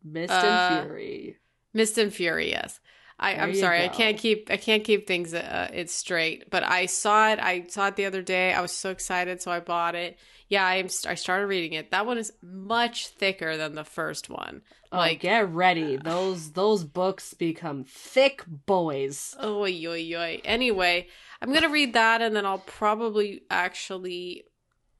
Mist 0.03 0.33
Uh, 0.33 0.43
and 0.43 0.85
Fury. 0.87 1.37
Mist 1.73 1.97
and 1.97 2.13
Fury. 2.13 2.49
Yes. 2.51 2.79
I, 3.19 3.47
you 3.47 3.55
sorry, 3.55 3.83
I 3.83 3.87
can't 3.87 4.17
keep 4.17 4.51
I 4.51 4.57
can't 4.57 4.83
keep 4.83 5.07
things 5.07 5.33
uh, 5.33 5.69
it's 5.73 5.93
straight. 5.93 6.49
But 6.51 6.63
I 6.63 6.85
saw 6.85 7.31
it. 7.31 7.39
I 7.39 7.65
saw 7.67 7.87
it 7.87 7.95
the 7.95 8.05
other 8.05 8.21
day. 8.21 8.53
I 8.53 8.61
was 8.61 8.71
so 8.71 8.91
excited, 8.91 9.41
so 9.41 9.49
I 9.49 9.59
bought 9.59 9.95
it. 9.95 10.19
Yeah, 10.49 10.65
I'm. 10.65 10.87
I 11.07 11.15
started 11.15 11.47
reading 11.47 11.73
it. 11.73 11.91
That 11.91 12.05
one 12.05 12.19
is 12.19 12.31
much 12.41 13.07
thicker 13.07 13.57
than 13.57 13.73
the 13.73 13.83
first 13.83 14.29
one. 14.29 14.61
Oh, 14.91 14.97
like- 14.97 15.21
get 15.21 15.49
ready. 15.49 15.97
Those 15.97 16.51
those 16.51 16.83
books 16.83 17.33
become 17.33 17.85
thick 17.85 18.43
boys. 18.47 19.35
Oh, 19.39 19.65
yo, 19.65 19.93
yo. 19.93 20.21
Anyway, 20.45 21.07
I'm 21.41 21.51
gonna 21.51 21.69
read 21.69 21.93
that, 21.93 22.21
and 22.21 22.35
then 22.35 22.45
I'll 22.45 22.59
probably 22.59 23.41
actually 23.49 24.43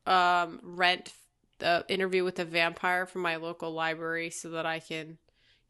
um, 0.08 0.60
rent 0.63 1.13
the 1.60 1.86
interview 1.88 2.23
with 2.23 2.36
the 2.36 2.45
vampire 2.45 3.06
from 3.06 3.21
my 3.21 3.36
local 3.36 3.71
library 3.71 4.30
so 4.32 4.49
that 4.51 4.65
I 4.65 4.80
can, 4.80 5.17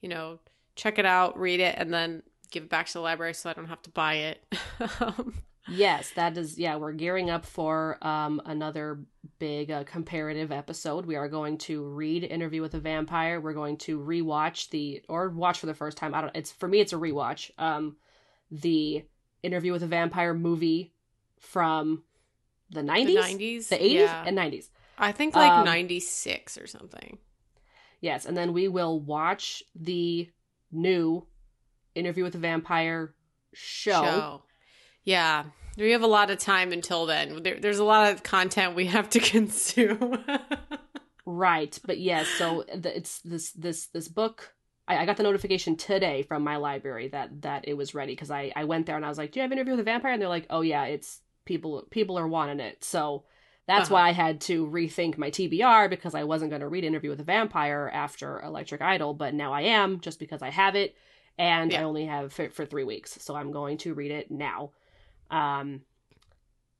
you 0.01 0.09
know, 0.09 0.39
check 0.75 0.99
it 0.99 1.05
out, 1.05 1.39
read 1.39 1.59
it, 1.59 1.75
and 1.77 1.93
then 1.93 2.23
give 2.51 2.63
it 2.63 2.69
back 2.69 2.87
to 2.87 2.93
the 2.93 3.01
library 3.01 3.33
so 3.33 3.49
I 3.49 3.53
don't 3.53 3.67
have 3.67 3.81
to 3.83 3.89
buy 3.89 4.13
it. 4.15 4.43
Um, 4.99 5.33
Yes, 5.69 6.11
that 6.11 6.37
is. 6.37 6.57
Yeah, 6.57 6.77
we're 6.77 6.93
gearing 6.93 7.29
up 7.29 7.45
for 7.45 7.97
um, 8.01 8.41
another 8.45 8.99
big 9.39 9.69
uh, 9.69 9.83
comparative 9.83 10.51
episode. 10.51 11.05
We 11.05 11.15
are 11.15 11.27
going 11.27 11.57
to 11.59 11.83
read 11.83 12.23
Interview 12.23 12.61
with 12.61 12.73
a 12.73 12.79
Vampire. 12.79 13.41
We're 13.41 13.53
going 13.53 13.77
to 13.79 13.99
rewatch 13.99 14.69
the 14.69 15.03
or 15.09 15.29
watch 15.29 15.59
for 15.59 15.65
the 15.65 15.73
first 15.73 15.97
time. 15.97 16.13
I 16.13 16.21
don't. 16.21 16.35
It's 16.35 16.51
for 16.51 16.67
me. 16.67 16.79
It's 16.79 16.93
a 16.93 16.97
rewatch. 16.97 17.51
Um, 17.57 17.97
the 18.49 19.03
Interview 19.43 19.71
with 19.71 19.83
a 19.83 19.87
Vampire 19.87 20.33
movie 20.33 20.93
from 21.39 22.03
the 22.69 22.77
the 22.77 22.83
nineties, 22.83 23.17
90s, 23.17 23.67
the 23.69 23.83
eighties, 23.83 23.99
yeah. 24.01 24.23
and 24.25 24.35
nineties. 24.35 24.69
I 24.97 25.11
think 25.11 25.35
like 25.35 25.51
um, 25.51 25.65
96 25.65 26.57
or 26.57 26.65
something. 26.65 27.19
Yes, 28.01 28.25
and 28.25 28.35
then 28.35 28.51
we 28.53 28.67
will 28.67 28.99
watch 28.99 29.61
the 29.75 30.29
new 30.71 31.27
Interview 31.97 32.23
with 32.23 32.35
a 32.35 32.39
Vampire 32.39 33.13
show. 33.53 34.43
Yeah. 35.03 35.45
We 35.77 35.91
have 35.91 36.01
a 36.03 36.07
lot 36.07 36.31
of 36.31 36.39
time 36.39 36.71
until 36.71 37.05
then. 37.05 37.43
There, 37.43 37.59
there's 37.59 37.79
a 37.79 37.83
lot 37.83 38.11
of 38.11 38.23
content 38.23 38.75
we 38.75 38.87
have 38.87 39.09
to 39.11 39.19
consume. 39.33 40.23
Right, 41.25 41.77
but 41.85 41.99
yes, 41.99 42.27
so 42.27 42.63
the, 42.73 42.95
it's 42.95 43.19
this 43.21 43.51
this 43.51 43.87
this 43.87 44.07
book. 44.07 44.53
I, 44.87 44.99
I 44.99 45.05
got 45.05 45.17
the 45.17 45.23
notification 45.23 45.75
today 45.75 46.21
from 46.23 46.41
my 46.43 46.55
library 46.55 47.09
that 47.09 47.41
that 47.41 47.67
it 47.67 47.73
was 47.75 47.93
ready 47.93 48.13
because 48.13 48.31
I 48.31 48.53
I 48.55 48.63
went 48.63 48.85
there 48.85 48.95
and 48.95 49.05
I 49.05 49.09
was 49.09 49.17
like, 49.17 49.33
"Do 49.33 49.39
you 49.39 49.41
have 49.41 49.51
an 49.51 49.57
interview 49.57 49.73
with 49.73 49.81
a 49.81 49.83
vampire?" 49.83 50.13
And 50.13 50.21
they're 50.21 50.29
like, 50.29 50.47
"Oh 50.49 50.61
yeah, 50.61 50.85
it's 50.85 51.19
people 51.43 51.85
people 51.91 52.17
are 52.17 52.27
wanting 52.29 52.61
it." 52.61 52.81
So 52.83 53.25
that's 53.67 53.91
Uh-huh. 53.91 53.95
why 53.95 54.07
I 54.07 54.11
had 54.13 54.39
to 54.41 54.65
rethink 54.67 55.17
my 55.17 55.29
TBR 55.29 55.89
because 55.89 56.15
I 56.15 56.23
wasn't 56.23 56.51
going 56.51 56.61
to 56.61 56.69
read 56.69 56.85
Interview 56.85 57.09
with 57.09 57.19
a 57.19 57.25
Vampire 57.25 57.91
after 57.93 58.41
Electric 58.41 58.81
Idol, 58.81 59.13
but 59.13 59.33
now 59.33 59.51
I 59.51 59.63
am 59.63 59.99
just 59.99 60.19
because 60.19 60.41
I 60.41 60.49
have 60.49 60.75
it 60.75 60.95
and 61.37 61.73
I 61.73 61.83
only 61.83 62.05
have 62.05 62.39
it 62.39 62.53
for 62.53 62.65
three 62.65 62.83
weeks, 62.83 63.17
so 63.21 63.35
I'm 63.35 63.51
going 63.51 63.77
to 63.79 63.93
read 63.93 64.11
it 64.11 64.31
now. 64.31 64.71
Um, 65.29 65.81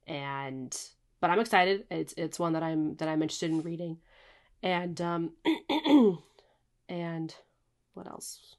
and 0.07 0.75
but 1.19 1.29
I'm 1.29 1.39
excited. 1.39 1.85
It's 1.91 2.13
it's 2.17 2.39
one 2.39 2.53
that 2.53 2.63
I'm 2.63 2.95
that 2.95 3.07
I'm 3.07 3.21
interested 3.21 3.51
in 3.51 3.61
reading, 3.61 3.97
and 4.63 4.99
um, 5.01 5.33
and 6.89 7.35
what 7.93 8.07
else? 8.07 8.55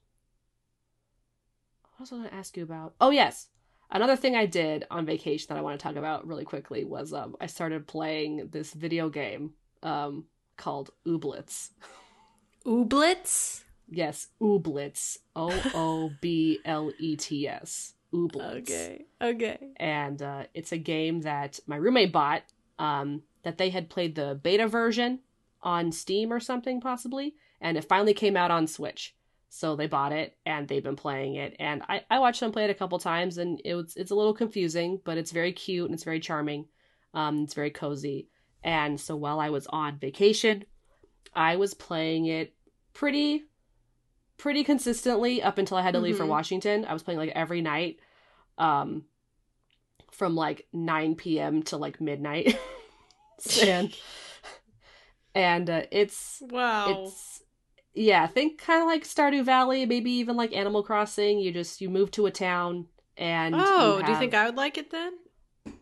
What 1.81 2.01
else 2.01 2.11
was 2.11 2.19
I 2.19 2.23
going 2.23 2.29
to 2.29 2.35
ask 2.35 2.55
you 2.55 2.63
about? 2.63 2.95
Oh 3.01 3.09
yes, 3.09 3.47
another 3.91 4.15
thing 4.15 4.35
I 4.35 4.45
did 4.45 4.85
on 4.89 5.05
vacation 5.05 5.47
that 5.49 5.57
I 5.57 5.61
want 5.61 5.79
to 5.79 5.83
talk 5.83 5.95
about 5.95 6.27
really 6.27 6.45
quickly 6.45 6.85
was 6.85 7.13
um 7.13 7.35
I 7.41 7.47
started 7.47 7.87
playing 7.87 8.49
this 8.51 8.73
video 8.73 9.09
game 9.09 9.53
um 9.83 10.25
called 10.57 10.91
Ooblets. 11.07 11.71
Ooblets? 12.65 13.63
Yes, 13.91 14.27
Ooblets. 14.41 15.17
O 15.35 15.49
O 15.73 16.11
B 16.21 16.59
L 16.65 16.91
E 16.99 17.15
T 17.15 17.47
S. 17.47 17.93
Ooblets 18.13 18.61
Okay. 18.61 19.05
Okay. 19.21 19.69
and 19.77 20.21
uh, 20.21 20.43
it's 20.55 20.71
a 20.71 20.77
game 20.77 21.21
that 21.21 21.59
my 21.67 21.75
roommate 21.75 22.11
bought 22.11 22.41
um, 22.79 23.21
that 23.43 23.59
they 23.59 23.69
had 23.69 23.89
played 23.89 24.15
the 24.15 24.39
beta 24.41 24.67
version 24.67 25.19
on 25.61 25.91
steam 25.91 26.33
or 26.33 26.39
something 26.39 26.81
possibly 26.81 27.35
and 27.61 27.77
it 27.77 27.85
finally 27.85 28.13
came 28.13 28.35
out 28.35 28.49
on 28.49 28.65
switch 28.65 29.15
so 29.49 29.75
they 29.75 29.85
bought 29.85 30.11
it 30.11 30.35
and 30.45 30.67
they've 30.67 30.83
been 30.83 30.95
playing 30.95 31.35
it 31.35 31.55
and 31.59 31.83
i, 31.87 32.01
I 32.09 32.17
watched 32.19 32.39
them 32.39 32.51
play 32.51 32.63
it 32.63 32.69
a 32.71 32.75
couple 32.75 32.97
times 32.97 33.37
and 33.37 33.61
it 33.63 33.75
was, 33.75 33.95
it's 33.95 34.11
a 34.11 34.15
little 34.15 34.33
confusing 34.33 34.99
but 35.03 35.17
it's 35.17 35.31
very 35.31 35.51
cute 35.51 35.85
and 35.85 35.93
it's 35.93 36.03
very 36.03 36.19
charming 36.19 36.65
um, 37.13 37.43
it's 37.43 37.53
very 37.53 37.71
cozy 37.71 38.27
and 38.63 38.99
so 38.99 39.15
while 39.15 39.39
i 39.39 39.49
was 39.49 39.67
on 39.67 39.99
vacation 39.99 40.63
i 41.35 41.57
was 41.57 41.73
playing 41.73 42.25
it 42.25 42.55
pretty 42.93 43.43
pretty 44.39 44.63
consistently 44.63 45.43
up 45.43 45.57
until 45.59 45.77
i 45.77 45.81
had 45.83 45.93
to 45.93 45.99
leave 45.99 46.17
for 46.17 46.23
Mhm. 46.25 46.29
washington 46.29 46.85
i 46.85 46.93
was 46.93 47.03
playing 47.03 47.19
like 47.19 47.31
every 47.35 47.61
night 47.61 47.99
um 48.57 49.03
from 50.11 50.35
like 50.35 50.67
9 50.73 51.15
p.m. 51.15 51.63
to 51.63 51.77
like 51.77 52.01
midnight. 52.01 52.57
and 53.61 53.95
and 55.35 55.69
uh, 55.69 55.83
it's 55.91 56.41
Wow. 56.49 56.89
it's 57.05 57.41
yeah, 57.93 58.27
think 58.27 58.61
kind 58.61 58.81
of 58.81 58.87
like 58.87 59.03
Stardew 59.03 59.43
Valley, 59.43 59.85
maybe 59.85 60.11
even 60.11 60.35
like 60.37 60.53
Animal 60.53 60.83
Crossing. 60.83 61.39
You 61.39 61.51
just 61.51 61.79
you 61.81 61.89
move 61.89 62.11
to 62.11 62.25
a 62.25 62.31
town 62.31 62.87
and 63.17 63.55
oh, 63.57 63.97
you 63.99 64.05
do 64.05 64.11
you 64.11 64.17
think 64.17 64.33
I 64.33 64.45
would 64.45 64.55
like 64.57 64.77
it 64.77 64.91
then? 64.91 65.13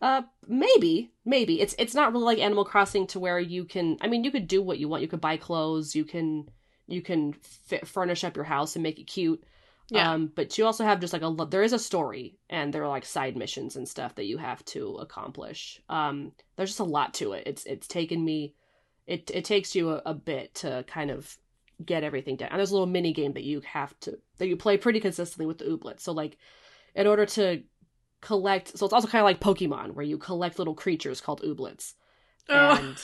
Uh, 0.00 0.22
maybe, 0.46 1.10
maybe 1.24 1.60
it's 1.60 1.74
it's 1.78 1.94
not 1.94 2.12
really 2.12 2.24
like 2.24 2.38
Animal 2.38 2.64
Crossing 2.64 3.06
to 3.08 3.18
where 3.20 3.40
you 3.40 3.64
can. 3.64 3.96
I 4.00 4.06
mean, 4.08 4.24
you 4.24 4.30
could 4.30 4.46
do 4.46 4.62
what 4.62 4.78
you 4.78 4.88
want. 4.88 5.02
You 5.02 5.08
could 5.08 5.20
buy 5.20 5.36
clothes. 5.36 5.94
You 5.96 6.04
can 6.04 6.48
you 6.88 7.02
can 7.02 7.34
fi- 7.34 7.80
furnish 7.84 8.24
up 8.24 8.34
your 8.34 8.44
house 8.44 8.74
and 8.74 8.82
make 8.82 8.98
it 8.98 9.04
cute. 9.04 9.44
Yeah. 9.90 10.12
Um, 10.12 10.32
but 10.34 10.58
you 10.58 10.66
also 10.66 10.84
have 10.84 11.00
just 11.00 11.12
like 11.12 11.22
a 11.22 11.46
there 11.48 11.62
is 11.62 11.72
a 11.72 11.78
story 11.78 12.36
and 12.50 12.72
there 12.72 12.82
are 12.82 12.88
like 12.88 13.06
side 13.06 13.36
missions 13.36 13.76
and 13.76 13.88
stuff 13.88 14.16
that 14.16 14.26
you 14.26 14.36
have 14.36 14.64
to 14.66 14.96
accomplish. 14.96 15.80
Um, 15.88 16.32
there's 16.56 16.70
just 16.70 16.80
a 16.80 16.84
lot 16.84 17.14
to 17.14 17.32
it. 17.32 17.44
It's 17.46 17.64
it's 17.64 17.86
taken 17.86 18.24
me, 18.24 18.54
it 19.06 19.30
it 19.32 19.44
takes 19.44 19.74
you 19.74 19.90
a, 19.90 20.02
a 20.04 20.14
bit 20.14 20.54
to 20.56 20.84
kind 20.86 21.10
of 21.10 21.38
get 21.84 22.04
everything 22.04 22.36
done. 22.36 22.48
And 22.50 22.58
there's 22.58 22.70
a 22.70 22.74
little 22.74 22.86
mini 22.86 23.12
game 23.12 23.32
that 23.32 23.44
you 23.44 23.60
have 23.60 23.98
to 24.00 24.18
that 24.38 24.48
you 24.48 24.56
play 24.56 24.76
pretty 24.76 25.00
consistently 25.00 25.46
with 25.46 25.58
the 25.58 25.64
ooblets. 25.64 26.00
So 26.00 26.12
like, 26.12 26.36
in 26.94 27.06
order 27.06 27.24
to 27.24 27.62
collect, 28.20 28.76
so 28.76 28.84
it's 28.84 28.92
also 28.92 29.08
kind 29.08 29.20
of 29.20 29.26
like 29.26 29.40
Pokemon 29.40 29.92
where 29.92 30.04
you 30.04 30.18
collect 30.18 30.58
little 30.58 30.74
creatures 30.74 31.20
called 31.20 31.42
ooblets. 31.42 31.94
And 32.50 32.96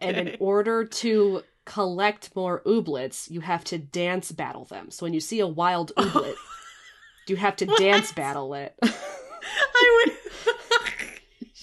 and 0.00 0.16
in 0.16 0.36
order 0.40 0.84
to 0.84 1.42
collect 1.64 2.34
more 2.36 2.62
ooblets, 2.66 3.30
you 3.30 3.40
have 3.40 3.64
to 3.64 3.78
dance 3.78 4.32
battle 4.32 4.64
them. 4.64 4.90
So 4.90 5.06
when 5.06 5.14
you 5.14 5.20
see 5.20 5.40
a 5.40 5.46
wild 5.46 5.92
ooblet, 5.96 6.34
you 7.28 7.36
have 7.36 7.56
to 7.56 7.64
What? 7.66 7.78
dance 7.78 8.12
battle 8.12 8.54
it. 8.54 8.74
I 8.82 10.04
would. 10.06 10.16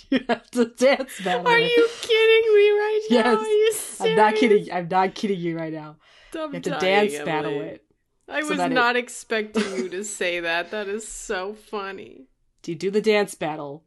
you 0.09 0.25
have 0.27 0.49
to 0.51 0.65
dance 0.65 1.21
battle 1.23 1.47
Are 1.47 1.57
it. 1.57 1.71
you 1.71 1.89
kidding 2.01 2.53
me 2.55 2.69
right 2.71 3.01
now? 3.11 3.15
Yes. 3.45 4.01
Are 4.01 4.07
you 4.07 4.11
I'm 4.11 4.17
not 4.17 4.35
kidding. 4.35 4.73
I'm 4.73 4.87
not 4.87 5.15
kidding 5.15 5.39
you 5.39 5.57
right 5.57 5.73
now. 5.73 5.97
I'm 6.33 6.39
You 6.49 6.53
have 6.53 6.61
to 6.63 6.69
dance 6.79 7.13
Emily. 7.13 7.25
battle 7.25 7.61
it. 7.61 7.83
I 8.29 8.41
so 8.41 8.49
was 8.49 8.57
that 8.59 8.71
it- 8.71 8.75
not 8.75 8.95
expecting 8.95 9.63
you 9.75 9.89
to 9.89 10.03
say 10.03 10.39
that. 10.41 10.71
That 10.71 10.87
is 10.87 11.07
so 11.07 11.53
funny. 11.53 12.27
Do 12.61 12.71
you 12.71 12.77
do 12.77 12.91
the 12.91 13.01
dance 13.01 13.33
battle, 13.35 13.83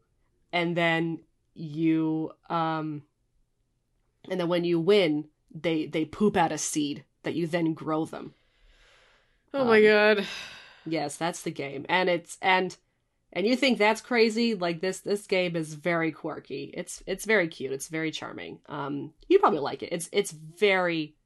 and 0.53 0.77
then 0.77 1.21
you 1.55 2.33
um, 2.51 3.03
and 4.29 4.41
then 4.41 4.49
when 4.49 4.65
you 4.65 4.81
win, 4.81 5.29
they 5.55 5.87
they 5.87 6.05
poop 6.05 6.37
out 6.37 6.53
a 6.53 6.59
seed 6.59 7.05
that 7.23 7.35
you 7.35 7.47
then 7.47 7.75
grow 7.75 8.05
them. 8.05 8.35
Oh 9.55 9.65
my 9.65 9.81
Um, 9.81 9.83
god. 9.83 10.27
Yes, 10.87 11.17
that's 11.17 11.43
the 11.43 11.51
game. 11.51 11.87
And 11.89 12.09
it's 12.09 12.39
and 12.43 12.77
and 13.33 13.47
you 13.47 13.57
think 13.57 13.79
that's 13.79 14.01
crazy? 14.01 14.55
Like 14.55 14.81
this 14.81 15.01
this 15.01 15.27
game 15.27 15.57
is 15.57 15.75
very 15.75 16.13
quirky. 16.13 16.73
It's 16.75 17.03
it's 17.07 17.25
very 17.25 17.49
cute. 17.49 17.73
It's 17.73 17.89
very 17.89 18.11
charming. 18.11 18.61
Um 18.69 19.15
you 19.29 19.39
probably 19.39 19.61
like 19.61 19.83
it. 19.83 19.91
It's 19.93 20.09
it's 20.13 20.33
very 20.33 21.17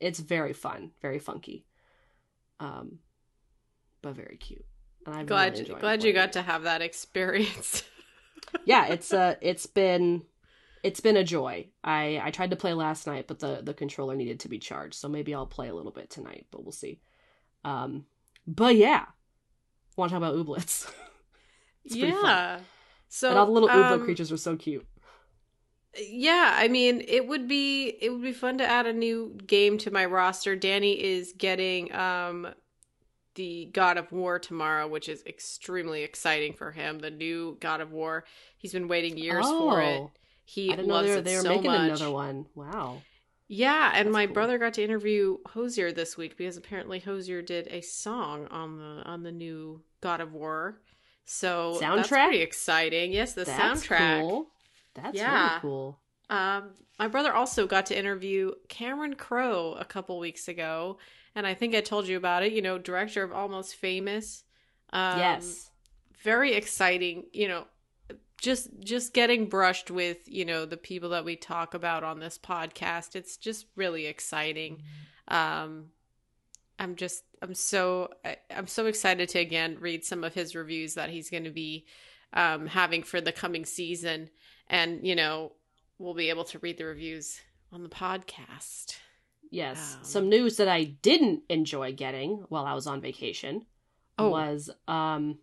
it's 0.00 0.20
very 0.20 0.54
fun, 0.54 0.92
very 1.02 1.18
funky. 1.20 1.66
Um 2.60 3.00
but 4.02 4.14
very 4.14 4.36
cute. 4.36 4.64
And 5.06 5.14
I've 5.14 5.28
Glad 5.28 5.58
really 5.58 5.64
glad 5.78 6.02
you 6.02 6.12
got 6.12 6.32
it. 6.32 6.32
to 6.32 6.42
have 6.42 6.62
that 6.64 6.82
experience. 6.82 7.84
Yeah, 8.64 8.86
it's 8.86 9.12
uh 9.12 9.36
it's 9.40 9.66
been 9.66 10.22
it's 10.88 11.00
been 11.00 11.16
a 11.18 11.24
joy. 11.24 11.68
I 11.84 12.20
I 12.24 12.30
tried 12.30 12.50
to 12.50 12.56
play 12.56 12.72
last 12.72 13.06
night, 13.06 13.26
but 13.28 13.38
the 13.38 13.60
the 13.62 13.74
controller 13.74 14.16
needed 14.16 14.40
to 14.40 14.48
be 14.48 14.58
charged, 14.58 14.94
so 14.94 15.08
maybe 15.08 15.34
I'll 15.34 15.46
play 15.46 15.68
a 15.68 15.74
little 15.74 15.92
bit 15.92 16.08
tonight, 16.08 16.46
but 16.50 16.64
we'll 16.64 16.72
see. 16.72 17.00
Um 17.64 18.06
but 18.46 18.74
yeah. 18.76 19.04
Want 19.96 20.10
to 20.10 20.18
talk 20.18 20.22
about 20.22 20.36
ooblets? 20.36 20.90
It's 21.84 21.96
pretty 21.96 22.12
fun. 22.12 22.24
yeah. 22.24 22.60
So 23.08 23.30
and 23.30 23.38
all 23.38 23.46
the 23.46 23.52
little 23.52 23.68
ooblet 23.70 23.92
um, 23.92 24.04
creatures 24.04 24.30
were 24.30 24.36
so 24.36 24.56
cute. 24.56 24.86
Yeah, 25.98 26.54
I 26.54 26.68
mean, 26.68 27.02
it 27.08 27.26
would 27.26 27.48
be 27.48 27.96
it 28.00 28.10
would 28.10 28.20
be 28.20 28.32
fun 28.32 28.58
to 28.58 28.66
add 28.66 28.86
a 28.86 28.92
new 28.92 29.38
game 29.46 29.78
to 29.78 29.90
my 29.90 30.04
roster. 30.04 30.54
Danny 30.54 31.02
is 31.02 31.32
getting 31.32 31.94
um 31.94 32.48
the 33.36 33.70
God 33.72 33.96
of 33.96 34.12
War 34.12 34.38
tomorrow, 34.38 34.86
which 34.86 35.08
is 35.08 35.22
extremely 35.24 36.02
exciting 36.02 36.52
for 36.52 36.72
him. 36.72 36.98
The 36.98 37.10
new 37.10 37.56
God 37.60 37.80
of 37.80 37.90
War. 37.92 38.24
He's 38.58 38.72
been 38.72 38.88
waiting 38.88 39.16
years 39.16 39.46
for 39.46 39.80
it. 39.80 40.02
He 40.50 40.72
I 40.72 40.76
didn't 40.76 40.88
know 40.88 40.94
loves 40.94 41.08
they 41.08 41.12
were, 41.12 41.18
it 41.18 41.24
they 41.24 41.36
were 41.36 41.42
so 41.42 41.48
making 41.50 41.70
much. 41.70 41.80
another 41.90 42.10
one. 42.10 42.46
Wow. 42.54 43.02
Yeah, 43.48 43.92
and 43.94 44.08
That's 44.08 44.12
my 44.12 44.26
cool. 44.26 44.34
brother 44.34 44.58
got 44.58 44.74
to 44.74 44.82
interview 44.84 45.36
Hozier 45.48 45.92
this 45.92 46.16
week 46.16 46.36
because 46.38 46.56
apparently 46.56 47.00
Hozier 47.00 47.42
did 47.42 47.66
a 47.68 47.82
song 47.82 48.46
on 48.50 48.78
the 48.78 49.02
on 49.04 49.22
the 49.22 49.32
new 49.32 49.82
God 50.00 50.20
of 50.22 50.32
War. 50.32 50.80
So 51.26 51.76
that's 51.78 52.08
Soundtrack? 52.08 52.28
pretty 52.28 52.40
exciting. 52.42 53.12
Yes, 53.12 53.34
the 53.34 53.44
That's 53.44 53.86
soundtrack. 53.86 54.20
cool. 54.22 54.50
That's 54.94 55.16
Yeah. 55.16 55.48
really 55.48 55.60
cool. 55.60 55.98
Um, 56.30 56.70
my 56.98 57.08
brother 57.08 57.32
also 57.34 57.66
got 57.66 57.86
to 57.86 57.98
interview 57.98 58.52
Cameron 58.68 59.14
Crowe 59.16 59.76
a 59.78 59.84
couple 59.84 60.18
weeks 60.18 60.48
ago, 60.48 60.98
and 61.34 61.46
I 61.46 61.52
think 61.54 61.74
I 61.74 61.80
told 61.82 62.08
you 62.08 62.16
about 62.16 62.42
it. 62.42 62.52
You 62.54 62.62
know, 62.62 62.78
director 62.78 63.22
of 63.22 63.32
Almost 63.32 63.74
Famous. 63.76 64.44
Um, 64.94 65.18
yes. 65.18 65.70
very 66.22 66.54
exciting. 66.54 67.24
You 67.32 67.48
know, 67.48 67.66
just 68.40 68.68
just 68.80 69.12
getting 69.14 69.48
brushed 69.48 69.90
with 69.90 70.18
you 70.26 70.44
know 70.44 70.64
the 70.64 70.76
people 70.76 71.10
that 71.10 71.24
we 71.24 71.36
talk 71.36 71.74
about 71.74 72.04
on 72.04 72.20
this 72.20 72.38
podcast. 72.38 73.16
It's 73.16 73.36
just 73.36 73.66
really 73.76 74.06
exciting. 74.06 74.82
Um, 75.28 75.86
I'm 76.78 76.94
just 76.96 77.24
I'm 77.42 77.54
so 77.54 78.10
I'm 78.50 78.66
so 78.66 78.86
excited 78.86 79.28
to 79.30 79.38
again 79.40 79.76
read 79.80 80.04
some 80.04 80.24
of 80.24 80.34
his 80.34 80.54
reviews 80.54 80.94
that 80.94 81.10
he's 81.10 81.30
going 81.30 81.44
to 81.44 81.50
be 81.50 81.86
um, 82.32 82.66
having 82.66 83.02
for 83.02 83.20
the 83.20 83.32
coming 83.32 83.64
season, 83.64 84.30
and 84.68 85.06
you 85.06 85.16
know 85.16 85.52
we'll 85.98 86.14
be 86.14 86.30
able 86.30 86.44
to 86.44 86.58
read 86.60 86.78
the 86.78 86.84
reviews 86.84 87.40
on 87.72 87.82
the 87.82 87.88
podcast. 87.88 88.96
Yes. 89.50 89.96
Um, 89.98 90.04
Some 90.04 90.28
news 90.28 90.58
that 90.58 90.68
I 90.68 90.84
didn't 90.84 91.42
enjoy 91.48 91.92
getting 91.92 92.44
while 92.50 92.66
I 92.66 92.74
was 92.74 92.86
on 92.86 93.00
vacation 93.00 93.64
Oh. 94.18 94.28
was 94.30 94.68
um 94.86 95.38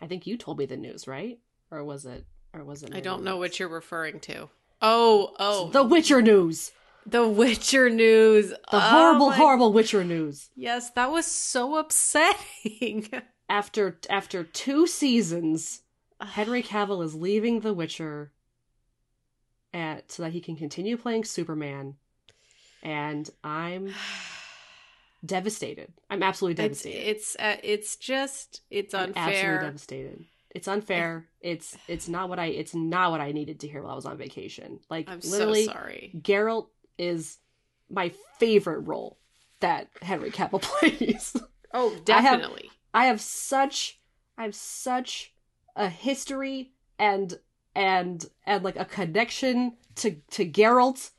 I 0.00 0.06
think 0.06 0.26
you 0.26 0.36
told 0.38 0.58
me 0.58 0.66
the 0.66 0.76
news, 0.76 1.06
right? 1.08 1.38
Or 1.70 1.84
was 1.84 2.06
it 2.06 2.24
or 2.52 2.64
was 2.64 2.82
it 2.82 2.94
I 2.94 3.00
don't 3.00 3.24
know 3.24 3.36
what 3.36 3.58
you're 3.58 3.68
referring 3.68 4.20
to. 4.20 4.48
Oh, 4.80 5.34
oh, 5.38 5.70
The 5.70 5.82
Witcher 5.84 6.22
news. 6.22 6.72
The 7.06 7.26
Witcher 7.26 7.88
news. 7.90 8.50
The 8.50 8.58
Oh 8.72 8.78
horrible 8.80 9.30
my- 9.30 9.36
horrible 9.36 9.72
Witcher 9.72 10.04
news. 10.04 10.50
Yes, 10.54 10.90
that 10.90 11.10
was 11.10 11.26
so 11.26 11.76
upsetting. 11.76 13.08
After 13.50 13.98
after 14.10 14.44
2 14.44 14.86
seasons, 14.86 15.80
Henry 16.20 16.62
Cavill 16.62 17.02
is 17.02 17.14
leaving 17.14 17.60
The 17.60 17.72
Witcher 17.72 18.30
and 19.72 20.02
so 20.08 20.22
that 20.22 20.32
he 20.32 20.40
can 20.42 20.54
continue 20.54 20.98
playing 20.98 21.24
Superman. 21.24 21.94
And 22.82 23.28
I'm 23.42 23.94
devastated. 25.24 25.92
I'm 26.10 26.22
absolutely 26.22 26.62
devastated. 26.62 27.08
it's 27.10 27.36
uh, 27.38 27.56
it's 27.62 27.96
just 27.96 28.60
it's 28.70 28.92
I'm 28.94 29.10
absolutely 29.16 29.32
unfair. 29.38 29.60
devastated. 29.62 30.24
It's 30.50 30.68
unfair. 30.68 31.28
It's 31.40 31.76
it's 31.88 32.08
not 32.08 32.28
what 32.28 32.38
I 32.38 32.46
it's 32.46 32.74
not 32.74 33.10
what 33.10 33.20
I 33.20 33.32
needed 33.32 33.60
to 33.60 33.68
hear 33.68 33.82
while 33.82 33.92
I 33.92 33.96
was 33.96 34.06
on 34.06 34.16
vacation. 34.16 34.80
Like 34.88 35.08
I'm 35.08 35.20
literally, 35.20 35.64
so 35.64 35.72
sorry. 35.72 36.12
Geralt 36.22 36.68
is 36.98 37.38
my 37.90 38.12
favorite 38.38 38.80
role 38.80 39.18
that 39.60 39.88
Henry 40.02 40.30
Cavill 40.30 40.62
plays. 40.62 41.36
Oh, 41.72 41.90
I 42.08 42.20
have- 42.20 42.40
definitely. 42.40 42.70
I 42.94 43.06
have 43.06 43.20
such 43.20 44.00
I 44.36 44.44
have 44.44 44.54
such 44.54 45.34
a 45.76 45.88
history 45.88 46.72
and 46.98 47.38
and 47.74 48.24
and 48.46 48.64
like 48.64 48.78
a 48.78 48.84
connection 48.84 49.76
to 49.96 50.16
to 50.30 50.46
Geralt 50.46 51.10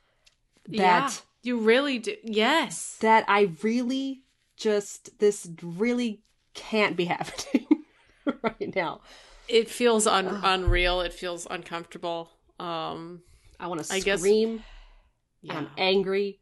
that 0.68 0.74
yeah, 0.74 1.12
you 1.44 1.60
really 1.60 2.00
do. 2.00 2.16
Yes. 2.24 2.98
that 3.02 3.26
I 3.28 3.52
really 3.64 4.24
just 4.58 5.20
this 5.20 5.50
really 5.62 6.24
can't 6.54 6.98
be 6.98 7.06
happening 7.16 7.68
right 8.44 8.76
now. 8.76 9.02
it 9.48 9.70
feels 9.70 10.06
un- 10.08 10.28
Ugh. 10.28 10.42
unreal. 10.44 11.02
It 11.02 11.14
feels 11.14 11.48
uncomfortable. 11.50 12.30
Um, 12.60 13.22
I 13.60 13.68
want 13.68 13.84
to 13.84 13.94
I 13.94 14.00
guess- 14.00 14.20
scream. 14.20 14.64
yeah. 15.42 15.58
I'm 15.58 15.70
angry. 15.78 16.40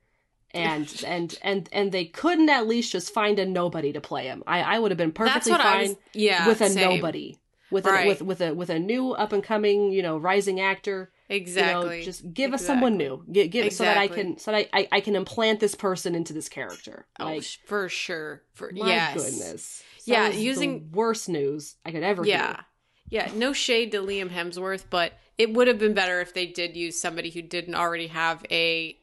And 0.52 1.04
and 1.08 1.38
and 1.42 1.70
and 1.72 1.92
they 1.92 2.06
couldn't 2.06 2.50
at 2.50 2.68
least 2.68 2.92
just 2.92 3.14
find 3.14 3.38
a 3.40 3.46
nobody 3.46 3.92
to 3.94 4.02
play 4.02 4.26
him. 4.26 4.44
I 4.48 4.62
I 4.62 4.80
would 4.80 4.92
have 4.92 4.98
been 4.98 5.12
perfectly 5.12 5.52
fine 5.54 5.90
was. 5.90 5.98
Yeah, 6.14 6.48
with 6.48 6.62
a 6.62 6.70
same. 6.70 6.96
nobody. 6.96 7.38
With 7.70 7.86
Right. 7.86 8.06
a 8.06 8.10
with 8.10 8.22
with 8.22 8.42
a 8.42 8.54
with 8.54 8.70
a 8.70 8.80
new 8.80 9.12
up 9.12 9.34
and 9.34 9.44
coming, 9.44 9.92
you 9.92 10.02
know, 10.02 10.18
rising 10.18 10.60
actor. 10.62 11.12
Exactly. 11.30 11.96
You 11.96 12.00
know, 12.02 12.06
just 12.06 12.34
give 12.34 12.54
us 12.54 12.66
someone 12.66 12.94
Exactly. 13.02 13.18
new. 13.28 13.34
Give, 13.34 13.52
give 13.52 13.74
so 13.74 13.84
that 13.84 13.98
I 13.98 14.08
can 14.08 14.38
so 14.38 14.52
that 14.52 14.70
I, 14.74 14.80
I 14.82 14.88
I 14.94 15.02
can 15.02 15.16
implant 15.16 15.60
this 15.60 15.76
person 15.76 16.16
into 16.16 16.32
this 16.34 16.48
character. 16.50 17.06
Oh, 17.20 17.26
Like 17.26 17.44
sh- 17.44 17.58
for 17.66 17.90
sure. 17.90 18.44
For 18.54 18.72
my 18.74 18.88
yes. 18.88 19.14
goodness. 19.16 19.84
Yeah, 20.06 20.30
That 20.30 20.36
the 20.36 20.42
using- 20.42 20.90
worst 20.92 21.28
news 21.28 21.76
I 21.86 21.92
could 21.92 22.04
ever 22.04 22.26
Yeah. 22.26 22.48
hear. 22.48 22.66
Yeah, 23.10 23.32
no 23.36 23.54
shade 23.54 23.92
to 23.94 24.00
Liam 24.00 24.30
Hemsworth, 24.30 24.86
but 24.90 25.14
it 25.38 25.54
would 25.54 25.68
have 25.68 25.80
been 25.80 25.94
better 25.94 26.20
if 26.22 26.34
they 26.34 26.46
did 26.46 26.76
use 26.76 27.00
somebody 27.00 27.30
who 27.30 27.42
didn't 27.42 27.76
already 27.76 28.08
have 28.08 28.46
a 28.52 28.98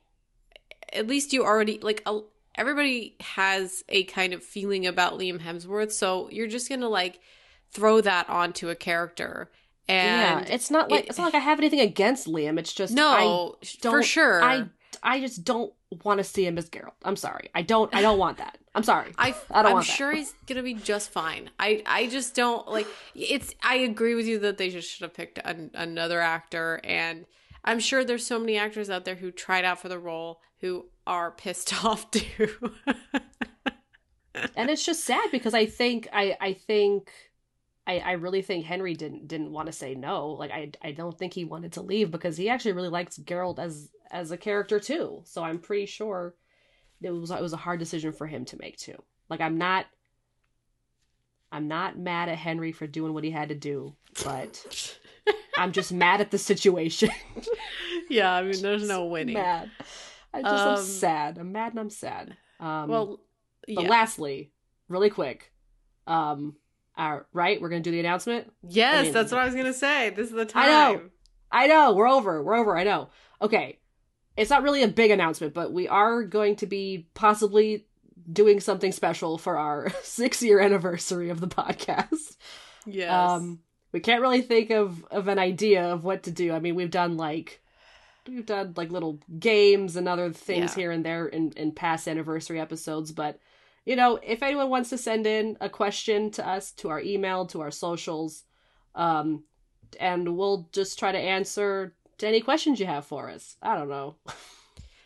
at 0.93 1.07
least 1.07 1.33
you 1.33 1.45
already 1.45 1.79
like 1.81 2.03
a, 2.07 2.21
everybody 2.55 3.17
has 3.21 3.83
a 3.89 4.05
kind 4.05 4.33
of 4.33 4.43
feeling 4.43 4.87
about 4.87 5.19
Liam 5.19 5.41
Hemsworth, 5.41 5.93
so 5.93 6.29
you're 6.31 6.47
just 6.47 6.69
going 6.69 6.81
to 6.83 6.89
like 6.89 7.21
throw 7.71 8.01
that 8.01 8.29
onto 8.31 8.69
a 8.71 8.75
character. 8.75 9.51
And 9.89 10.47
yeah, 10.49 10.55
it's 10.55 10.71
not 10.71 10.91
like 10.91 11.05
it- 11.05 11.09
it's 11.11 11.19
not 11.19 11.25
like 11.25 11.35
I 11.35 11.39
have 11.45 11.59
anything 11.59 11.81
against 11.81 12.27
Liam. 12.27 12.59
It's 12.59 12.73
just 12.73 12.95
no, 12.95 13.57
I 13.63 13.67
for 13.83 14.03
sure. 14.03 14.43
I 14.43 14.65
I 15.03 15.21
just 15.21 15.45
don't 15.45 15.73
want 16.03 16.19
to 16.19 16.25
see 16.25 16.47
him 16.47 16.57
as 16.57 16.71
Geralt. 16.71 16.93
I'm 17.05 17.17
sorry. 17.17 17.51
I 17.55 17.63
don't 17.63 17.95
I 17.95 18.01
don't 18.01 18.19
want 18.19 18.39
that. 18.39 18.57
I'm 18.75 18.83
sorry. 18.83 19.13
I, 19.19 19.29
I 19.29 19.33
don't 19.33 19.37
want. 19.37 19.67
I'm 19.67 19.73
want 19.75 19.87
that. 19.87 19.93
sure 19.93 20.13
he's 20.13 20.33
gonna 20.47 20.63
be 20.63 20.75
just 20.75 21.11
fine. 21.11 21.51
I 21.59 21.83
I 21.87 22.07
just 22.07 22.35
don't 22.35 22.67
like 22.69 22.87
it's. 23.15 23.55
I 23.63 23.77
agree 23.77 24.15
with 24.15 24.27
you 24.27 24.39
that 24.41 24.57
they 24.59 24.71
just 24.71 24.91
should 24.91 25.03
have 25.03 25.15
picked 25.15 25.39
an, 25.45 25.71
another 25.75 26.21
actor, 26.21 26.81
and 26.83 27.27
I'm 27.65 27.79
sure 27.79 28.05
there's 28.05 28.27
so 28.27 28.39
many 28.39 28.57
actors 28.57 28.89
out 28.89 29.05
there 29.05 29.17
who 29.17 29.31
tried 29.31 29.65
out 29.65 29.81
for 29.81 29.89
the 29.89 29.99
role 29.99 30.41
who 30.61 30.87
are 31.07 31.31
pissed 31.31 31.85
off 31.85 32.11
too. 32.11 32.49
and 34.57 34.71
it's 34.71 34.85
just 34.85 35.05
sad 35.05 35.31
because 35.31 35.55
I 35.55 35.67
think 35.67 36.09
I 36.13 36.37
I 36.41 36.53
think 36.55 37.11
I, 37.87 37.99
I 37.99 38.13
really 38.13 38.41
think 38.43 38.65
Henry 38.65 38.95
didn't 38.95 39.29
didn't 39.29 39.53
want 39.53 39.67
to 39.67 39.73
say 39.73 39.95
no. 39.95 40.31
Like 40.31 40.51
I 40.51 40.71
I 40.83 40.93
don't 40.93 41.17
think 41.19 41.35
he 41.35 41.45
wanted 41.45 41.73
to 41.75 41.83
leave 41.83 42.11
because 42.11 42.37
he 42.37 42.49
actually 42.49 42.73
really 42.73 42.89
likes 42.89 43.19
Geralt 43.19 43.59
as 43.59 43.91
as 44.11 44.31
a 44.31 44.37
character 44.37 44.81
too. 44.81 45.23
So 45.25 45.43
I'm 45.43 45.59
pretty 45.59 45.87
sure 45.87 46.35
it 47.03 47.11
was 47.11 47.31
it 47.31 47.43
was 47.43 47.53
a 47.53 47.59
hard 47.59 47.79
decision 47.81 48.13
for 48.13 48.27
him 48.27 48.45
to 48.47 48.57
make 48.59 48.79
too. 48.79 49.03
Like 49.29 49.41
I'm 49.41 49.59
not 49.59 49.87
I'm 51.53 51.69
not 51.69 51.99
mad 51.99 52.29
at 52.29 52.39
Henry 52.39 52.73
for 52.73 52.87
doing 52.87 53.13
what 53.15 53.23
he 53.25 53.31
had 53.31 53.51
to 53.51 53.55
do, 53.55 53.95
but 54.25 54.99
I'm 55.57 55.73
just 55.73 55.93
mad 55.93 56.21
at 56.21 56.31
the 56.31 56.39
situation. 56.39 57.11
yeah, 58.11 58.33
I 58.33 58.43
mean, 58.43 58.61
there's 58.61 58.89
no 58.89 59.05
winning. 59.07 59.35
mad. 59.35 59.71
I 60.33 60.43
just 60.43 60.53
I'm 60.67 60.79
Um, 60.79 60.85
sad. 60.85 61.39
I'm 61.39 61.53
mad 61.53 61.73
and 61.73 61.81
I'm 61.81 61.91
sad. 61.91 62.37
Um, 62.59 62.89
Well, 62.89 63.21
but 63.73 63.85
lastly, 63.85 64.51
really 64.89 65.11
quick, 65.11 65.53
um, 66.09 66.57
our 66.97 67.27
right, 67.33 67.61
we're 67.61 67.69
gonna 67.69 67.81
do 67.83 67.91
the 67.91 68.01
announcement. 68.01 68.53
yes, 68.69 68.99
I 68.99 69.03
mean- 69.03 69.13
that's 69.13 69.33
what 69.33 69.41
I 69.41 69.47
was 69.47 69.55
gonna 69.55 69.73
say. 69.75 70.11
This 70.11 70.29
is 70.29 70.35
the 70.35 70.45
time. 70.47 70.63
I 70.65 70.67
know. 70.67 71.01
I 71.51 71.67
know 71.67 71.93
we're 71.95 72.09
over. 72.09 72.43
We're 72.43 72.57
over. 72.57 72.77
I 72.77 72.85
know. 72.85 73.11
Okay, 73.43 73.79
it's 74.37 74.51
not 74.51 74.63
really 74.63 74.83
a 74.83 74.89
big 74.89 75.11
announcement, 75.11 75.55
but 75.55 75.73
we 75.73 75.87
are 75.89 76.23
going 76.25 76.57
to 76.57 76.67
be 76.67 77.09
possibly 77.15 77.87
doing 78.33 78.59
something 78.61 78.91
special 78.93 79.39
for 79.39 79.59
our 79.59 79.91
six 80.03 80.43
year 80.43 80.61
anniversary 80.61 81.31
of 81.31 81.41
the 81.41 81.49
podcast. 81.49 82.37
Yes. 82.87 83.11
Um, 83.11 83.61
we 83.93 84.01
can't 84.01 84.23
really 84.23 84.43
think 84.43 84.71
of 84.71 85.05
of 85.11 85.29
an 85.29 85.39
idea 85.39 85.85
of 85.93 86.03
what 86.05 86.25
to 86.25 86.31
do. 86.31 86.53
I 86.53 86.59
mean, 86.59 86.75
we've 86.75 86.91
done 86.91 87.17
like 87.17 87.61
we've 88.27 88.47
done 88.47 88.73
like 88.77 88.91
little 88.91 89.21
games 89.39 89.97
and 89.97 90.09
other 90.09 90.33
things 90.33 90.73
Yeah. 90.77 90.83
here 90.83 90.91
and 90.91 91.05
there 91.05 91.27
in 91.27 91.53
in 91.53 91.73
past 91.73 92.09
anniversary 92.09 92.59
episodes, 92.59 93.13
but 93.13 93.39
you 93.85 93.97
know, 93.97 94.19
if 94.23 94.43
anyone 94.43 94.71
wants 94.71 94.91
to 94.91 94.99
send 94.99 95.27
in 95.27 95.57
a 95.61 95.69
question 95.69 96.31
to 96.33 96.47
us 96.47 96.71
to 96.73 96.89
our 96.89 97.01
email, 97.01 97.47
to 97.47 97.61
our 97.61 97.71
socials, 97.71 98.45
um 98.95 99.45
and 100.01 100.37
we'll 100.37 100.69
just 100.73 100.99
try 100.99 101.13
to 101.13 101.19
answer 101.19 101.95
to 102.19 102.27
any 102.27 102.41
questions 102.41 102.81
you 102.81 102.87
have 102.87 103.05
for 103.05 103.31
us. 103.31 103.57
I 103.63 103.77
don't 103.77 103.89
know. 103.89 104.17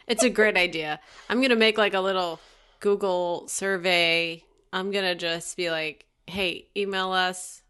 It's 0.09 0.25
a 0.25 0.31
great 0.31 0.57
idea. 0.57 1.01
I'm 1.29 1.43
gonna 1.43 1.55
make 1.55 1.77
like 1.77 1.93
a 1.93 2.01
little 2.01 2.41
Google 2.81 3.47
survey. 3.47 4.43
I'm 4.73 4.91
gonna 4.91 5.15
just 5.15 5.55
be 5.55 5.71
like, 5.71 6.07
"Hey, 6.27 6.69
email 6.75 7.13
us 7.13 7.61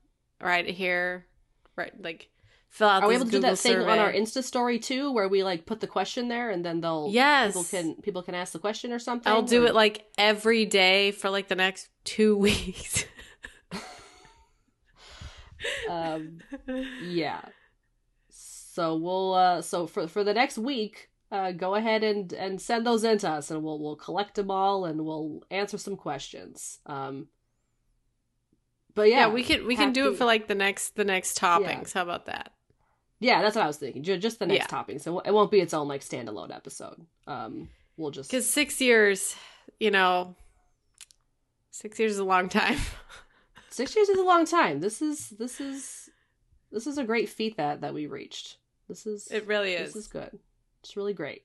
right 0.40 0.64
here, 0.64 1.26
right? 1.74 1.92
Like, 2.00 2.28
fill 2.78 2.88
out." 2.88 3.02
Are 3.02 3.08
we 3.08 3.14
able 3.16 3.24
to 3.26 3.30
do 3.30 3.36
Google 3.38 3.50
that 3.50 3.58
thing 3.58 3.72
survey. 3.74 3.90
on 3.92 3.98
our 3.98 4.12
Insta 4.12 4.42
story 4.42 4.78
too, 4.78 5.12
where 5.12 5.28
we 5.28 5.42
like 5.44 5.66
put 5.66 5.80
the 5.80 5.86
question 5.86 6.28
there 6.28 6.50
and 6.50 6.64
then 6.64 6.80
they'll 6.80 7.08
Yes. 7.10 7.48
people 7.52 7.64
can 7.64 7.94
people 8.02 8.22
can 8.22 8.34
ask 8.34 8.52
the 8.52 8.58
question 8.58 8.92
or 8.92 8.98
something? 8.98 9.30
I'll 9.32 9.42
do 9.42 9.64
or- 9.64 9.66
it 9.68 9.74
like 9.74 10.06
every 10.16 10.64
day 10.64 11.10
for 11.10 11.28
like 11.30 11.48
the 11.48 11.56
next 11.56 11.88
two 12.04 12.36
weeks. 12.46 13.04
um 15.90 16.38
yeah 17.02 17.40
so 18.30 18.94
we'll 18.96 19.34
uh 19.34 19.60
so 19.60 19.86
for 19.88 20.06
for 20.06 20.22
the 20.22 20.32
next 20.32 20.56
week 20.56 21.10
uh 21.32 21.50
go 21.50 21.74
ahead 21.74 22.04
and 22.04 22.32
and 22.32 22.60
send 22.60 22.86
those 22.86 23.02
in 23.02 23.18
to 23.18 23.28
us 23.28 23.50
and 23.50 23.64
we'll 23.64 23.80
we'll 23.80 23.96
collect 23.96 24.36
them 24.36 24.50
all 24.52 24.84
and 24.84 25.04
we'll 25.04 25.42
answer 25.50 25.76
some 25.76 25.96
questions 25.96 26.78
um 26.86 27.26
but 28.94 29.08
yeah 29.08 29.26
yeah, 29.26 29.28
we 29.32 29.42
can 29.42 29.66
we 29.66 29.74
can 29.74 29.92
do 29.92 30.12
it 30.12 30.16
for 30.16 30.24
like 30.24 30.46
the 30.46 30.54
next 30.54 30.94
the 30.94 31.04
next 31.04 31.38
toppings. 31.38 31.92
How 31.92 32.02
about 32.02 32.26
that? 32.26 32.52
Yeah 33.20 33.42
that's 33.42 33.56
what 33.56 33.64
i 33.64 33.66
was 33.66 33.76
thinking 33.76 34.02
just 34.02 34.38
the 34.38 34.46
next 34.46 34.64
Yeah. 34.64 34.66
topping 34.66 34.98
so 34.98 35.18
it 35.20 35.32
won't 35.32 35.50
be 35.50 35.60
its 35.60 35.74
own 35.74 35.88
like 35.88 36.02
standalone 36.02 36.54
episode 36.54 37.04
um 37.26 37.68
we'll 37.96 38.10
just 38.10 38.30
Because 38.30 38.48
six 38.48 38.80
years, 38.80 39.34
you 39.80 39.90
know, 39.90 40.36
six 41.70 41.98
years 41.98 42.12
is 42.12 42.18
a 42.18 42.24
long 42.24 42.48
time. 42.48 42.78
six 43.70 43.94
years 43.96 44.08
is 44.08 44.18
a 44.18 44.24
long 44.24 44.44
time 44.46 44.80
this 44.80 45.02
is 45.02 45.30
this 45.30 45.60
is 45.60 46.08
this 46.72 46.86
is 46.86 46.98
a 46.98 47.04
great 47.04 47.28
feat 47.28 47.56
that 47.56 47.80
that 47.80 47.94
we 47.94 48.06
reached 48.06 48.56
this 48.88 49.06
is 49.06 49.26
It 49.30 49.46
really 49.46 49.74
is. 49.74 49.92
This 49.92 50.04
is. 50.04 50.08
good. 50.08 50.38
It's 50.82 50.96
really 50.96 51.12
great. 51.12 51.42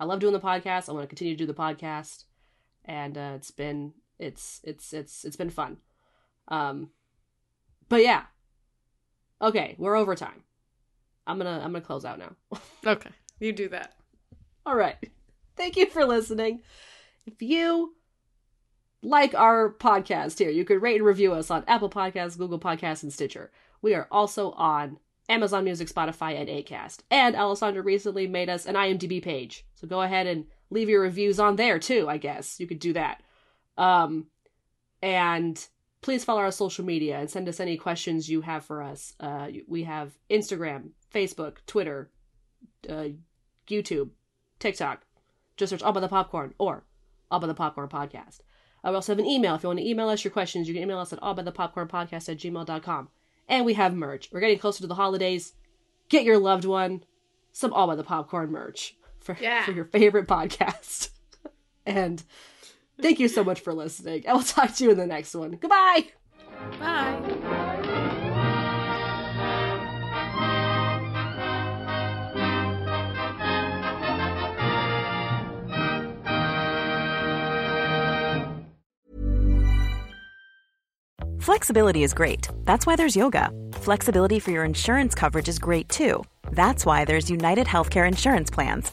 I 0.00 0.06
love 0.06 0.18
doing 0.18 0.32
the 0.32 0.40
podcast. 0.40 0.88
I 0.88 0.92
want 0.92 1.04
to 1.04 1.06
continue 1.08 1.34
to 1.34 1.38
do 1.38 1.46
the 1.46 1.54
podcast, 1.54 2.24
and 2.84 3.16
uh, 3.16 3.32
it's 3.36 3.52
been 3.52 3.92
it's 4.18 4.60
it's 4.64 4.92
it's 4.92 5.24
it's 5.24 5.36
been 5.36 5.50
fun. 5.50 5.76
Um, 6.48 6.90
but 7.88 8.02
yeah. 8.02 8.22
Okay, 9.40 9.76
we're 9.78 9.94
over 9.94 10.16
time. 10.16 10.42
I'm 11.26 11.38
gonna 11.38 11.60
I'm 11.62 11.72
gonna 11.72 11.80
close 11.80 12.04
out 12.04 12.18
now. 12.18 12.34
Okay, 12.86 13.10
you 13.40 13.52
do 13.52 13.68
that. 13.70 13.94
All 14.66 14.76
right. 14.76 14.96
Thank 15.56 15.76
you 15.76 15.86
for 15.86 16.04
listening. 16.04 16.60
If 17.26 17.40
you 17.40 17.94
like 19.02 19.34
our 19.34 19.72
podcast 19.72 20.38
here, 20.38 20.50
you 20.50 20.64
could 20.64 20.82
rate 20.82 20.96
and 20.96 21.04
review 21.04 21.32
us 21.32 21.50
on 21.50 21.64
Apple 21.66 21.88
Podcasts, 21.88 22.36
Google 22.36 22.58
Podcasts, 22.58 23.02
and 23.02 23.12
Stitcher. 23.12 23.50
We 23.80 23.94
are 23.94 24.08
also 24.10 24.50
on 24.52 24.98
Amazon 25.28 25.64
Music, 25.64 25.88
Spotify, 25.88 26.38
and 26.38 26.48
Acast. 26.48 26.98
And 27.10 27.34
Alessandra 27.36 27.82
recently 27.82 28.26
made 28.26 28.50
us 28.50 28.66
an 28.66 28.74
IMDb 28.74 29.22
page. 29.22 29.64
So 29.74 29.86
go 29.86 30.02
ahead 30.02 30.26
and 30.26 30.46
leave 30.70 30.88
your 30.88 31.00
reviews 31.00 31.38
on 31.40 31.56
there 31.56 31.78
too, 31.78 32.08
I 32.08 32.18
guess. 32.18 32.60
You 32.60 32.66
could 32.66 32.80
do 32.80 32.92
that. 32.94 33.22
Um 33.78 34.26
and 35.02 35.66
please 36.04 36.22
follow 36.22 36.40
our 36.42 36.50
social 36.50 36.84
media 36.84 37.18
and 37.18 37.30
send 37.30 37.48
us 37.48 37.60
any 37.60 37.78
questions 37.78 38.28
you 38.28 38.42
have 38.42 38.62
for 38.62 38.82
us. 38.82 39.14
Uh, 39.18 39.48
we 39.66 39.84
have 39.84 40.12
Instagram, 40.30 40.90
Facebook, 41.12 41.56
Twitter, 41.66 42.10
uh, 42.90 43.08
YouTube, 43.66 44.10
TikTok. 44.58 45.00
Just 45.56 45.70
search 45.70 45.82
All 45.82 45.94
by 45.94 46.00
the 46.00 46.08
Popcorn 46.08 46.52
or 46.58 46.84
All 47.30 47.40
by 47.40 47.46
the 47.46 47.54
Popcorn 47.54 47.88
Podcast. 47.88 48.40
Uh, 48.84 48.90
we 48.90 48.96
also 48.96 49.12
have 49.12 49.18
an 49.18 49.24
email. 49.24 49.54
If 49.54 49.62
you 49.62 49.70
want 49.70 49.78
to 49.78 49.88
email 49.88 50.10
us 50.10 50.22
your 50.22 50.30
questions, 50.30 50.68
you 50.68 50.74
can 50.74 50.82
email 50.82 50.98
us 50.98 51.14
at 51.14 51.20
allbythepopcornpodcast 51.20 52.28
at 52.28 52.36
gmail.com. 52.36 53.08
And 53.48 53.64
we 53.64 53.72
have 53.72 53.94
merch. 53.94 54.28
We're 54.30 54.40
getting 54.40 54.58
closer 54.58 54.82
to 54.82 54.86
the 54.86 54.94
holidays. 54.96 55.54
Get 56.10 56.24
your 56.24 56.36
loved 56.38 56.66
one 56.66 57.04
some 57.52 57.72
All 57.72 57.86
by 57.86 57.94
the 57.96 58.04
Popcorn 58.04 58.50
merch 58.50 58.94
for, 59.20 59.38
Yeah. 59.40 59.64
for 59.64 59.72
your 59.72 59.86
favorite 59.86 60.28
podcast. 60.28 61.08
and 61.86 62.22
thank 63.00 63.20
you 63.20 63.28
so 63.28 63.44
much 63.44 63.60
for 63.60 63.72
listening. 63.72 64.24
And 64.26 64.36
we'll 64.36 64.44
talk 64.44 64.74
to 64.76 64.84
you 64.84 64.90
in 64.90 64.96
the 64.96 65.06
next 65.06 65.34
one. 65.34 65.52
Goodbye. 65.52 66.06
Bye. 66.78 68.24
Flexibility 81.44 82.02
is 82.02 82.14
great. 82.14 82.48
That's 82.64 82.86
why 82.86 82.96
there's 82.96 83.14
yoga. 83.14 83.50
Flexibility 83.74 84.38
for 84.38 84.50
your 84.50 84.64
insurance 84.64 85.14
coverage 85.14 85.46
is 85.46 85.58
great 85.58 85.90
too. 85.90 86.24
That's 86.52 86.86
why 86.86 87.04
there's 87.04 87.28
United 87.28 87.66
Healthcare 87.66 88.08
Insurance 88.08 88.50
Plans. 88.50 88.92